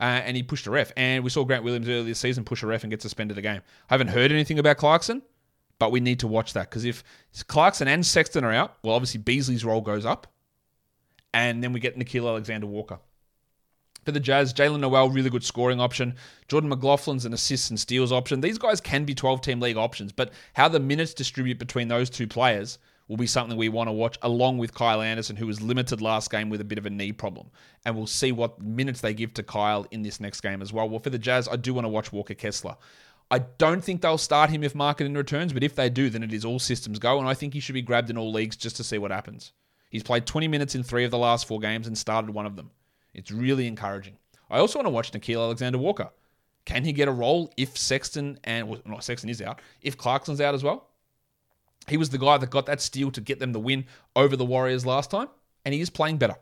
Uh, 0.00 0.04
and 0.04 0.36
he 0.36 0.42
pushed 0.42 0.66
a 0.66 0.70
ref. 0.70 0.92
And 0.96 1.22
we 1.22 1.30
saw 1.30 1.44
Grant 1.44 1.64
Williams 1.64 1.88
earlier 1.88 2.02
this 2.02 2.18
season 2.18 2.44
push 2.44 2.62
a 2.62 2.66
ref 2.66 2.82
and 2.82 2.90
get 2.90 3.02
suspended 3.02 3.38
a 3.38 3.42
game. 3.42 3.60
I 3.88 3.94
haven't 3.94 4.08
heard 4.08 4.32
anything 4.32 4.58
about 4.58 4.78
Clarkson, 4.78 5.22
but 5.78 5.92
we 5.92 6.00
need 6.00 6.20
to 6.20 6.28
watch 6.28 6.52
that 6.54 6.70
because 6.70 6.84
if 6.84 7.04
Clarkson 7.46 7.88
and 7.88 8.04
Sexton 8.04 8.44
are 8.44 8.52
out, 8.52 8.76
well, 8.82 8.94
obviously 8.94 9.20
Beasley's 9.20 9.64
role 9.64 9.80
goes 9.80 10.04
up. 10.04 10.26
And 11.34 11.62
then 11.62 11.72
we 11.72 11.80
get 11.80 11.96
Nickeil 11.96 12.26
Alexander 12.28 12.66
Walker. 12.66 12.98
For 14.08 14.12
the 14.12 14.20
Jazz, 14.20 14.54
Jaylen 14.54 14.80
Nowell, 14.80 15.10
really 15.10 15.28
good 15.28 15.44
scoring 15.44 15.82
option. 15.82 16.14
Jordan 16.48 16.70
McLaughlin's 16.70 17.26
an 17.26 17.34
assists 17.34 17.68
and 17.68 17.78
steals 17.78 18.10
option. 18.10 18.40
These 18.40 18.56
guys 18.56 18.80
can 18.80 19.04
be 19.04 19.14
12 19.14 19.42
team 19.42 19.60
league 19.60 19.76
options, 19.76 20.12
but 20.12 20.32
how 20.54 20.66
the 20.66 20.80
minutes 20.80 21.12
distribute 21.12 21.58
between 21.58 21.88
those 21.88 22.08
two 22.08 22.26
players 22.26 22.78
will 23.06 23.18
be 23.18 23.26
something 23.26 23.58
we 23.58 23.68
want 23.68 23.88
to 23.88 23.92
watch, 23.92 24.16
along 24.22 24.56
with 24.56 24.72
Kyle 24.72 25.02
Anderson, 25.02 25.36
who 25.36 25.46
was 25.46 25.60
limited 25.60 26.00
last 26.00 26.30
game 26.30 26.48
with 26.48 26.62
a 26.62 26.64
bit 26.64 26.78
of 26.78 26.86
a 26.86 26.90
knee 26.90 27.12
problem. 27.12 27.50
And 27.84 27.94
we'll 27.94 28.06
see 28.06 28.32
what 28.32 28.62
minutes 28.62 29.02
they 29.02 29.12
give 29.12 29.34
to 29.34 29.42
Kyle 29.42 29.86
in 29.90 30.00
this 30.00 30.20
next 30.20 30.40
game 30.40 30.62
as 30.62 30.72
well. 30.72 30.88
Well, 30.88 31.00
for 31.00 31.10
the 31.10 31.18
Jazz, 31.18 31.46
I 31.46 31.56
do 31.56 31.74
want 31.74 31.84
to 31.84 31.90
watch 31.90 32.10
Walker 32.10 32.32
Kessler. 32.32 32.76
I 33.30 33.40
don't 33.40 33.84
think 33.84 34.00
they'll 34.00 34.16
start 34.16 34.48
him 34.48 34.64
if 34.64 34.72
Markkanen 34.72 35.14
returns, 35.14 35.52
but 35.52 35.62
if 35.62 35.74
they 35.74 35.90
do, 35.90 36.08
then 36.08 36.22
it 36.22 36.32
is 36.32 36.46
all 36.46 36.58
systems 36.58 36.98
go, 36.98 37.18
and 37.18 37.28
I 37.28 37.34
think 37.34 37.52
he 37.52 37.60
should 37.60 37.74
be 37.74 37.82
grabbed 37.82 38.08
in 38.08 38.16
all 38.16 38.32
leagues 38.32 38.56
just 38.56 38.76
to 38.76 38.84
see 38.84 38.96
what 38.96 39.10
happens. 39.10 39.52
He's 39.90 40.02
played 40.02 40.24
20 40.24 40.48
minutes 40.48 40.74
in 40.74 40.82
three 40.82 41.04
of 41.04 41.10
the 41.10 41.18
last 41.18 41.46
four 41.46 41.60
games 41.60 41.86
and 41.86 41.98
started 41.98 42.30
one 42.30 42.46
of 42.46 42.56
them. 42.56 42.70
It's 43.18 43.32
really 43.32 43.66
encouraging. 43.66 44.16
I 44.48 44.58
also 44.58 44.78
want 44.78 44.86
to 44.86 44.90
watch 44.90 45.12
Nickeil 45.12 45.42
Alexander 45.42 45.78
Walker. 45.78 46.10
Can 46.64 46.84
he 46.84 46.92
get 46.92 47.08
a 47.08 47.12
role 47.12 47.52
if 47.56 47.76
Sexton 47.76 48.38
and 48.44 48.68
well, 48.68 48.80
not 48.86 49.02
Sexton 49.02 49.28
is 49.28 49.42
out, 49.42 49.60
if 49.82 49.96
Clarkson's 49.96 50.40
out 50.40 50.54
as 50.54 50.62
well? 50.62 50.88
He 51.88 51.96
was 51.96 52.10
the 52.10 52.18
guy 52.18 52.38
that 52.38 52.50
got 52.50 52.66
that 52.66 52.80
steal 52.80 53.10
to 53.10 53.20
get 53.20 53.40
them 53.40 53.52
the 53.52 53.60
win 53.60 53.86
over 54.14 54.36
the 54.36 54.44
Warriors 54.44 54.86
last 54.86 55.10
time, 55.10 55.28
and 55.64 55.74
he 55.74 55.80
is 55.80 55.90
playing 55.90 56.18
better. 56.18 56.36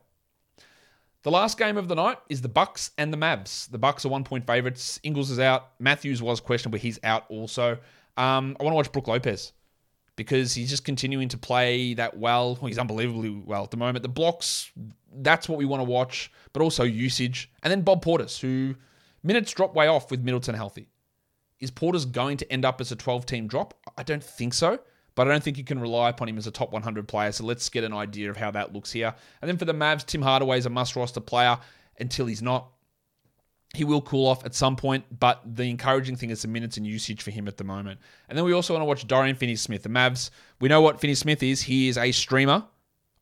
The 1.22 1.30
last 1.30 1.58
game 1.58 1.76
of 1.76 1.88
the 1.88 1.94
night 1.94 2.18
is 2.28 2.40
the 2.40 2.48
Bucks 2.48 2.90
and 2.98 3.12
the 3.12 3.16
Mavs. 3.16 3.70
The 3.70 3.78
Bucks 3.78 4.04
are 4.04 4.08
one 4.08 4.24
point 4.24 4.46
favorites. 4.46 5.00
Ingles 5.02 5.30
is 5.30 5.38
out. 5.38 5.70
Matthews 5.78 6.22
was 6.22 6.40
questionable. 6.40 6.78
he's 6.78 7.00
out 7.02 7.24
also. 7.28 7.78
Um, 8.16 8.56
I 8.60 8.64
want 8.64 8.72
to 8.72 8.76
watch 8.76 8.92
Brook 8.92 9.08
Lopez 9.08 9.52
because 10.16 10.54
he's 10.54 10.70
just 10.70 10.84
continuing 10.84 11.28
to 11.28 11.38
play 11.38 11.94
that 11.94 12.16
well. 12.16 12.56
He's 12.56 12.78
unbelievably 12.78 13.42
well 13.44 13.62
at 13.62 13.70
the 13.70 13.76
moment. 13.76 14.02
The 14.02 14.08
blocks, 14.08 14.72
that's 15.14 15.48
what 15.48 15.58
we 15.58 15.64
want 15.64 15.80
to 15.80 15.84
watch, 15.84 16.32
but 16.52 16.62
also 16.62 16.84
usage. 16.84 17.50
And 17.62 17.70
then 17.70 17.82
Bob 17.82 18.04
Portis, 18.04 18.40
who 18.40 18.74
minutes 19.22 19.52
drop 19.52 19.74
way 19.74 19.86
off 19.86 20.10
with 20.10 20.22
Middleton 20.22 20.54
healthy. 20.54 20.88
Is 21.60 21.70
Portis 21.70 22.10
going 22.10 22.36
to 22.38 22.52
end 22.52 22.64
up 22.64 22.80
as 22.80 22.92
a 22.92 22.96
12 22.96 23.26
team 23.26 23.46
drop? 23.46 23.74
I 23.96 24.02
don't 24.02 24.24
think 24.24 24.54
so, 24.54 24.78
but 25.14 25.26
I 25.26 25.30
don't 25.30 25.42
think 25.42 25.58
you 25.58 25.64
can 25.64 25.78
rely 25.78 26.10
upon 26.10 26.28
him 26.28 26.38
as 26.38 26.46
a 26.46 26.50
top 26.50 26.72
100 26.72 27.08
player. 27.08 27.32
So 27.32 27.44
let's 27.44 27.68
get 27.68 27.84
an 27.84 27.92
idea 27.92 28.30
of 28.30 28.36
how 28.36 28.50
that 28.50 28.72
looks 28.74 28.92
here. 28.92 29.14
And 29.40 29.48
then 29.48 29.56
for 29.56 29.64
the 29.64 29.74
Mavs, 29.74 30.04
Tim 30.04 30.22
Hardaway 30.22 30.58
is 30.58 30.66
a 30.66 30.70
must 30.70 30.96
roster 30.96 31.20
player 31.20 31.58
until 31.98 32.26
he's 32.26 32.42
not. 32.42 32.70
He 33.74 33.84
will 33.84 34.00
cool 34.00 34.26
off 34.26 34.44
at 34.46 34.54
some 34.54 34.76
point, 34.76 35.04
but 35.18 35.42
the 35.44 35.64
encouraging 35.64 36.16
thing 36.16 36.30
is 36.30 36.42
the 36.42 36.48
minutes 36.48 36.76
and 36.76 36.86
usage 36.86 37.22
for 37.22 37.30
him 37.30 37.46
at 37.46 37.56
the 37.56 37.64
moment. 37.64 38.00
And 38.28 38.38
then 38.38 38.44
we 38.44 38.52
also 38.52 38.72
want 38.72 38.82
to 38.82 38.86
watch 38.86 39.06
Dorian 39.06 39.36
Finney 39.36 39.56
Smith. 39.56 39.82
The 39.82 39.88
Mavs, 39.88 40.30
we 40.60 40.68
know 40.68 40.80
what 40.80 41.00
Finney 41.00 41.14
Smith 41.14 41.42
is. 41.42 41.62
He 41.62 41.88
is 41.88 41.98
a 41.98 42.12
streamer 42.12 42.64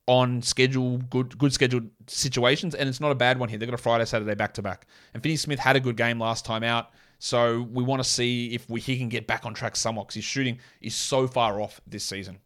on 0.06 0.42
schedule, 0.42 0.98
good 0.98 1.36
good 1.38 1.52
scheduled 1.52 1.88
situations, 2.06 2.74
and 2.74 2.88
it's 2.88 3.00
not 3.00 3.10
a 3.10 3.14
bad 3.14 3.38
one 3.38 3.48
here. 3.48 3.58
They've 3.58 3.68
got 3.68 3.78
a 3.78 3.82
Friday, 3.82 4.04
Saturday 4.04 4.34
back 4.34 4.54
to 4.54 4.62
back. 4.62 4.86
And 5.14 5.22
Finney 5.22 5.36
Smith 5.36 5.58
had 5.58 5.76
a 5.76 5.80
good 5.80 5.96
game 5.96 6.20
last 6.20 6.44
time 6.44 6.62
out, 6.62 6.90
so 7.18 7.66
we 7.72 7.82
want 7.82 8.02
to 8.02 8.08
see 8.08 8.54
if 8.54 8.68
we, 8.68 8.80
he 8.80 8.98
can 8.98 9.08
get 9.08 9.26
back 9.26 9.46
on 9.46 9.54
track 9.54 9.76
somewhat 9.76 10.04
because 10.04 10.16
his 10.16 10.24
shooting 10.24 10.58
is 10.80 10.94
so 10.94 11.26
far 11.26 11.60
off 11.60 11.80
this 11.86 12.04
season. 12.04 12.38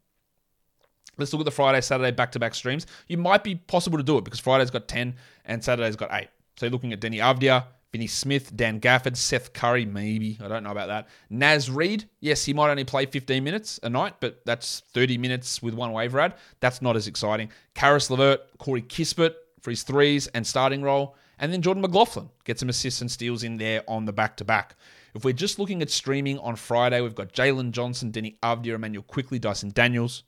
Let's 1.16 1.32
look 1.32 1.40
at 1.40 1.46
the 1.46 1.50
Friday, 1.50 1.80
Saturday 1.80 2.12
back 2.12 2.30
to 2.32 2.38
back 2.38 2.54
streams. 2.54 2.86
You 3.08 3.18
might 3.18 3.42
be 3.42 3.56
possible 3.56 3.98
to 3.98 4.04
do 4.04 4.18
it 4.18 4.24
because 4.24 4.38
Friday's 4.38 4.70
got 4.70 4.86
10 4.86 5.16
and 5.46 5.62
Saturday's 5.62 5.96
got 5.96 6.10
8. 6.12 6.28
So 6.56 6.66
you're 6.66 6.70
looking 6.72 6.92
at 6.92 7.00
Deni 7.00 7.16
Avdija, 7.16 7.64
Finney 7.90 8.06
Smith, 8.06 8.54
Dan 8.54 8.80
Gafford, 8.80 9.16
Seth 9.16 9.52
Curry, 9.52 9.86
maybe. 9.86 10.38
I 10.42 10.48
don't 10.48 10.62
know 10.62 10.70
about 10.70 10.88
that. 10.88 11.08
Naz 11.30 11.70
Reid, 11.70 12.08
yes, 12.20 12.44
he 12.44 12.52
might 12.52 12.70
only 12.70 12.84
play 12.84 13.06
15 13.06 13.42
minutes 13.42 13.80
a 13.82 13.88
night, 13.88 14.16
but 14.20 14.44
that's 14.44 14.80
30 14.92 15.16
minutes 15.16 15.62
with 15.62 15.74
one 15.74 15.92
waiver 15.92 16.20
ad. 16.20 16.34
That's 16.60 16.82
not 16.82 16.96
as 16.96 17.06
exciting. 17.06 17.50
Caris 17.74 18.10
LeVert, 18.10 18.58
Corey 18.58 18.82
Kispert 18.82 19.34
for 19.62 19.70
his 19.70 19.82
threes 19.82 20.26
and 20.28 20.46
starting 20.46 20.82
role. 20.82 21.16
And 21.38 21.52
then 21.52 21.62
Jordan 21.62 21.82
McLaughlin 21.82 22.28
gets 22.44 22.60
some 22.60 22.68
assists 22.68 23.00
and 23.00 23.10
steals 23.10 23.42
in 23.42 23.56
there 23.56 23.82
on 23.88 24.04
the 24.04 24.12
back 24.12 24.36
to 24.38 24.44
back. 24.44 24.76
If 25.14 25.24
we're 25.24 25.32
just 25.32 25.58
looking 25.58 25.80
at 25.82 25.90
streaming 25.90 26.38
on 26.40 26.56
Friday, 26.56 27.00
we've 27.00 27.14
got 27.14 27.32
Jalen 27.32 27.70
Johnson, 27.70 28.12
Deni 28.12 28.38
Avdija, 28.40 28.74
Immanuel 28.74 29.04
Quickley, 29.04 29.38
Dyson 29.38 29.70
Daniels, 29.70 30.24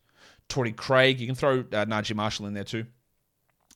Torrey 0.49 0.73
Craig. 0.73 1.21
You 1.21 1.27
can 1.27 1.35
throw 1.35 1.61
uh, 1.61 1.85
Naji 1.85 2.15
Marshall 2.15 2.47
in 2.47 2.55
there 2.55 2.65
too. 2.65 2.87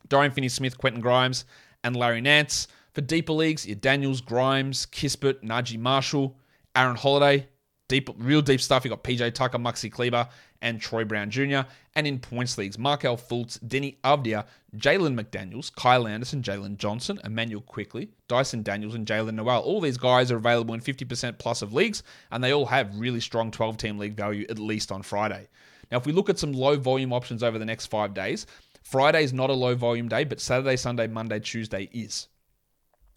Dorian 0.09 0.33
Finney 0.33 0.49
Smith, 0.49 0.79
Quentin 0.79 1.01
Grimes, 1.01 1.45
and 1.83 1.97
Larry 1.97 2.21
Nance. 2.21 2.69
For 2.95 3.01
deeper 3.01 3.33
leagues, 3.33 3.67
your 3.67 3.75
Daniels, 3.75 4.21
Grimes, 4.21 4.87
Kispert, 4.87 5.43
Naji 5.43 5.79
Marshall, 5.79 6.37
Aaron 6.77 6.95
Holiday, 6.95 7.49
deep, 7.89 8.09
real 8.17 8.41
deep 8.41 8.61
stuff. 8.61 8.85
You 8.85 8.91
got 8.91 9.03
PJ 9.03 9.35
Tucker, 9.35 9.59
Maxi 9.59 9.91
Kleber, 9.91 10.29
and 10.63 10.81
Troy 10.81 11.05
Brown 11.05 11.29
Jr. 11.29 11.63
And 11.97 12.07
in 12.07 12.21
points 12.21 12.57
leagues, 12.57 12.79
Markelle 12.79 13.17
Fultz, 13.17 13.59
Deni 13.59 13.97
Avdija, 14.05 14.47
Jalen 14.77 15.21
McDaniels, 15.21 15.75
Kyle 15.75 16.07
Anderson, 16.07 16.41
Jalen 16.41 16.77
Johnson, 16.77 17.21
Immanuel 17.25 17.63
Quickley, 17.63 18.11
Dyson 18.29 18.63
Daniels, 18.63 18.95
and 18.95 19.07
Jaylen 19.07 19.35
Nowell. 19.35 19.63
All 19.63 19.81
these 19.81 19.99
guys 19.99 20.31
are 20.31 20.37
available 20.37 20.75
in 20.75 20.81
50% 20.81 21.37
plus 21.39 21.63
of 21.63 21.73
leagues, 21.73 22.05
and 22.31 22.45
they 22.45 22.53
all 22.53 22.67
have 22.67 22.97
really 22.97 23.21
strong 23.21 23.51
12 23.51 23.77
team 23.77 23.99
league 23.99 24.17
value, 24.17 24.47
at 24.49 24.61
least 24.61 24.93
on 24.93 25.03
Friday. 25.03 25.49
Now, 25.91 25.99
if 25.99 26.07
we 26.07 26.13
look 26.13 26.31
at 26.31 26.39
some 26.39 26.53
low 26.53 26.77
volume 26.77 27.13
options 27.13 27.43
over 27.43 27.59
the 27.59 27.65
next 27.65 27.87
five 27.87 28.15
days, 28.15 28.47
Friday 28.85 29.25
is 29.25 29.33
not 29.33 29.51
a 29.51 29.55
low 29.55 29.75
volume 29.75 30.09
day, 30.09 30.23
but 30.23 30.41
Saturday, 30.41 30.77
Sunday, 30.77 31.09
Monday, 31.09 31.41
Tuesday 31.41 31.91
is. 31.93 32.29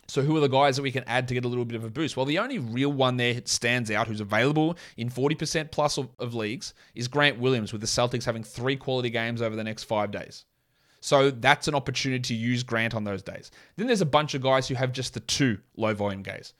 So 0.09 0.21
who 0.21 0.37
are 0.37 0.39
the 0.39 0.47
guys 0.47 0.77
that 0.77 0.83
we 0.83 0.91
can 0.91 1.03
add 1.05 1.27
to 1.27 1.33
get 1.33 1.43
a 1.43 1.47
little 1.47 1.65
bit 1.65 1.75
of 1.75 1.83
a 1.83 1.89
boost? 1.89 2.15
Well, 2.15 2.25
the 2.25 2.39
only 2.39 2.59
real 2.59 2.91
one 2.91 3.17
there 3.17 3.33
that 3.33 3.49
stands 3.49 3.91
out 3.91 4.07
who's 4.07 4.21
available 4.21 4.77
in 4.95 5.09
40% 5.09 5.69
plus 5.69 5.97
of, 5.97 6.07
of, 6.17 6.33
leagues 6.33 6.73
is 6.95 7.09
Grant 7.09 7.39
Williams 7.39 7.73
with 7.73 7.81
the 7.81 7.87
Celtics 7.87 8.23
having 8.23 8.43
three 8.43 8.77
quality 8.77 9.09
games 9.09 9.41
over 9.41 9.55
the 9.55 9.63
next 9.63 9.83
five 9.83 10.11
days. 10.11 10.45
So 11.01 11.29
that's 11.29 11.67
an 11.67 11.75
opportunity 11.75 12.21
to 12.21 12.33
use 12.33 12.63
Grant 12.63 12.95
on 12.95 13.03
those 13.03 13.21
days. 13.21 13.51
Then 13.75 13.87
there's 13.87 14.01
a 14.01 14.05
bunch 14.05 14.33
of 14.33 14.41
guys 14.41 14.67
who 14.67 14.75
have 14.75 14.93
just 14.93 15.13
the 15.13 15.19
two 15.19 15.59
low 15.75 15.93
volume 15.93 16.23
days. 16.23 16.53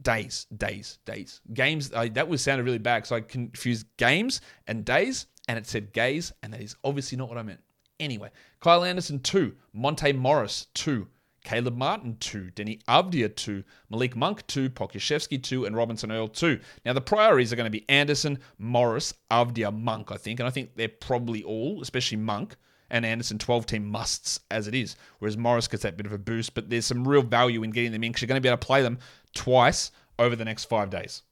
Days, 0.00 0.46
days, 0.56 0.98
days. 1.04 1.40
Games, 1.52 1.90
that 1.90 2.28
was 2.28 2.42
sounded 2.42 2.64
really 2.64 2.78
bad 2.78 2.98
because 2.98 3.12
I 3.12 3.20
confused 3.20 3.86
games 3.98 4.40
and 4.66 4.84
days 4.84 5.26
and 5.48 5.58
it 5.58 5.66
said 5.66 5.92
gays 5.92 6.32
and 6.42 6.54
that 6.54 6.60
is 6.60 6.76
obviously 6.84 7.18
not 7.18 7.28
what 7.28 7.38
I 7.38 7.42
meant. 7.42 7.60
Anyway, 8.00 8.30
Kyle 8.60 8.84
Anderson, 8.84 9.20
two. 9.20 9.54
Monte 9.72 10.12
Morris, 10.12 10.66
two. 10.74 11.08
Caleb 11.46 11.76
Martin 11.76 12.16
2, 12.18 12.50
Deni 12.56 12.82
Avdija 12.86 13.34
2, 13.36 13.62
Malik 13.88 14.16
Monk 14.16 14.44
2, 14.48 14.68
Pokusevski 14.68 15.40
2, 15.40 15.64
and 15.64 15.76
Robinson 15.76 16.10
Earl 16.10 16.26
2. 16.26 16.58
Now, 16.84 16.92
the 16.92 17.00
priorities 17.00 17.52
are 17.52 17.56
going 17.56 17.70
to 17.70 17.78
be 17.78 17.88
Anderson, 17.88 18.40
Morris, 18.58 19.14
Avdija, 19.30 19.72
Monk, 19.72 20.10
I 20.10 20.16
think. 20.16 20.40
And 20.40 20.48
I 20.48 20.50
think 20.50 20.74
they're 20.74 20.88
probably 20.88 21.44
all, 21.44 21.80
especially 21.82 22.16
Monk 22.16 22.56
and 22.90 23.06
Anderson, 23.06 23.38
12 23.38 23.64
team 23.64 23.86
musts 23.86 24.40
as 24.50 24.66
it 24.66 24.74
is. 24.74 24.96
Whereas 25.20 25.36
Morris 25.36 25.68
gets 25.68 25.84
that 25.84 25.96
bit 25.96 26.06
of 26.06 26.12
a 26.12 26.18
boost, 26.18 26.52
but 26.52 26.68
there's 26.68 26.84
some 26.84 27.06
real 27.06 27.22
value 27.22 27.62
in 27.62 27.70
getting 27.70 27.92
them 27.92 28.02
in 28.02 28.10
because 28.10 28.22
you're 28.22 28.28
going 28.28 28.42
to 28.42 28.44
be 28.44 28.48
able 28.48 28.58
to 28.58 28.66
play 28.66 28.82
them 28.82 28.98
twice 29.32 29.92
over 30.18 30.34
the 30.34 30.44
next 30.44 30.64
five 30.64 30.90
days. 30.90 31.22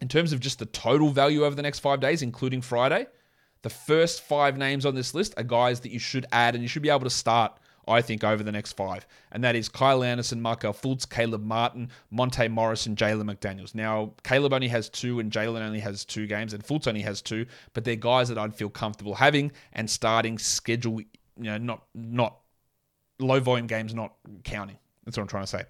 In 0.00 0.08
terms 0.08 0.32
of 0.32 0.40
just 0.40 0.58
the 0.58 0.66
total 0.66 1.10
value 1.10 1.44
over 1.44 1.54
the 1.54 1.60
next 1.60 1.80
five 1.80 2.00
days, 2.00 2.22
including 2.22 2.62
Friday, 2.62 3.06
the 3.60 3.68
first 3.68 4.22
five 4.22 4.56
names 4.56 4.86
on 4.86 4.94
this 4.94 5.12
list 5.12 5.34
are 5.36 5.42
guys 5.42 5.80
that 5.80 5.92
you 5.92 5.98
should 5.98 6.24
add 6.32 6.54
and 6.54 6.64
you 6.64 6.68
should 6.68 6.80
be 6.80 6.88
able 6.88 7.00
to 7.00 7.10
start 7.10 7.58
I 7.88 8.02
think, 8.02 8.24
over 8.24 8.42
the 8.42 8.52
next 8.52 8.72
five. 8.72 9.06
And 9.32 9.42
that 9.44 9.56
is 9.56 9.68
Kyle 9.68 10.04
Anderson, 10.04 10.40
Markelle 10.40 10.74
Fultz, 10.74 11.08
Caleb 11.08 11.44
Martin, 11.44 11.90
Monte 12.10 12.48
Morris, 12.48 12.86
and 12.86 12.96
Jalen 12.96 13.24
McDaniels. 13.24 13.74
Now, 13.74 14.14
Caleb 14.24 14.52
only 14.52 14.68
has 14.68 14.88
two 14.88 15.20
and 15.20 15.32
Jalen 15.32 15.62
only 15.62 15.80
has 15.80 16.04
two 16.04 16.26
games, 16.26 16.52
and 16.52 16.62
Fultz 16.64 16.86
only 16.86 17.02
has 17.02 17.22
two, 17.22 17.46
but 17.72 17.84
they're 17.84 17.96
guys 17.96 18.28
that 18.28 18.38
I'd 18.38 18.54
feel 18.54 18.70
comfortable 18.70 19.14
having 19.14 19.52
and 19.72 19.88
starting 19.88 20.38
schedule, 20.38 21.00
you 21.00 21.08
know, 21.36 21.58
not 21.58 21.84
not 21.94 22.38
low 23.18 23.40
volume 23.40 23.66
games 23.66 23.94
not 23.94 24.14
counting. 24.44 24.78
That's 25.04 25.16
what 25.16 25.22
I'm 25.22 25.28
trying 25.28 25.44
to 25.44 25.48
say. 25.48 25.64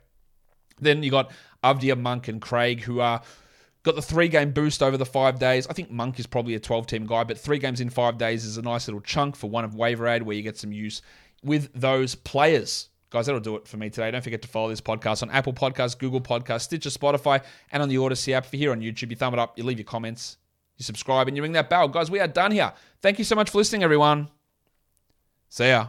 Then 0.80 1.02
you 1.02 1.10
got 1.10 1.30
Avdija, 1.64 1.98
Monk, 1.98 2.28
and 2.28 2.40
Craig, 2.40 2.82
who 2.82 3.00
are 3.00 3.22
got 3.82 3.94
the 3.94 4.02
three 4.02 4.28
game 4.28 4.50
boost 4.50 4.82
over 4.82 4.96
the 4.96 5.06
five 5.06 5.38
days. 5.38 5.66
I 5.66 5.72
think 5.72 5.90
Monk 5.90 6.18
is 6.18 6.26
probably 6.26 6.54
a 6.54 6.60
12 6.60 6.86
team 6.86 7.06
guy, 7.06 7.24
but 7.24 7.38
three 7.38 7.58
games 7.58 7.80
in 7.80 7.90
five 7.90 8.18
days 8.18 8.44
is 8.44 8.58
a 8.58 8.62
nice 8.62 8.86
little 8.86 9.00
chunk 9.00 9.36
for 9.36 9.48
one 9.48 9.64
of 9.64 9.74
waiver 9.74 10.06
aid 10.06 10.22
where 10.22 10.36
you 10.36 10.42
get 10.42 10.58
some 10.58 10.72
use 10.72 11.02
with 11.42 11.72
those 11.74 12.14
players. 12.14 12.88
Guys, 13.10 13.26
that'll 13.26 13.40
do 13.40 13.56
it 13.56 13.66
for 13.66 13.78
me 13.78 13.88
today. 13.88 14.10
Don't 14.10 14.22
forget 14.22 14.42
to 14.42 14.48
follow 14.48 14.68
this 14.68 14.82
podcast 14.82 15.22
on 15.22 15.30
Apple 15.30 15.54
Podcasts, 15.54 15.98
Google 15.98 16.20
Podcasts, 16.20 16.62
Stitcher, 16.62 16.90
Spotify, 16.90 17.42
and 17.72 17.82
on 17.82 17.88
the 17.88 17.96
Odyssey 17.96 18.34
app. 18.34 18.44
If 18.44 18.52
you're 18.52 18.58
here 18.58 18.72
on 18.72 18.80
YouTube, 18.80 19.10
you 19.10 19.16
thumb 19.16 19.32
it 19.32 19.40
up, 19.40 19.56
you 19.56 19.64
leave 19.64 19.78
your 19.78 19.86
comments, 19.86 20.36
you 20.76 20.84
subscribe, 20.84 21.26
and 21.26 21.36
you 21.36 21.42
ring 21.42 21.52
that 21.52 21.70
bell. 21.70 21.88
Guys, 21.88 22.10
we 22.10 22.20
are 22.20 22.28
done 22.28 22.52
here. 22.52 22.72
Thank 23.00 23.18
you 23.18 23.24
so 23.24 23.34
much 23.34 23.50
for 23.50 23.58
listening, 23.58 23.82
everyone. 23.82 24.28
See 25.48 25.68
ya. 25.68 25.88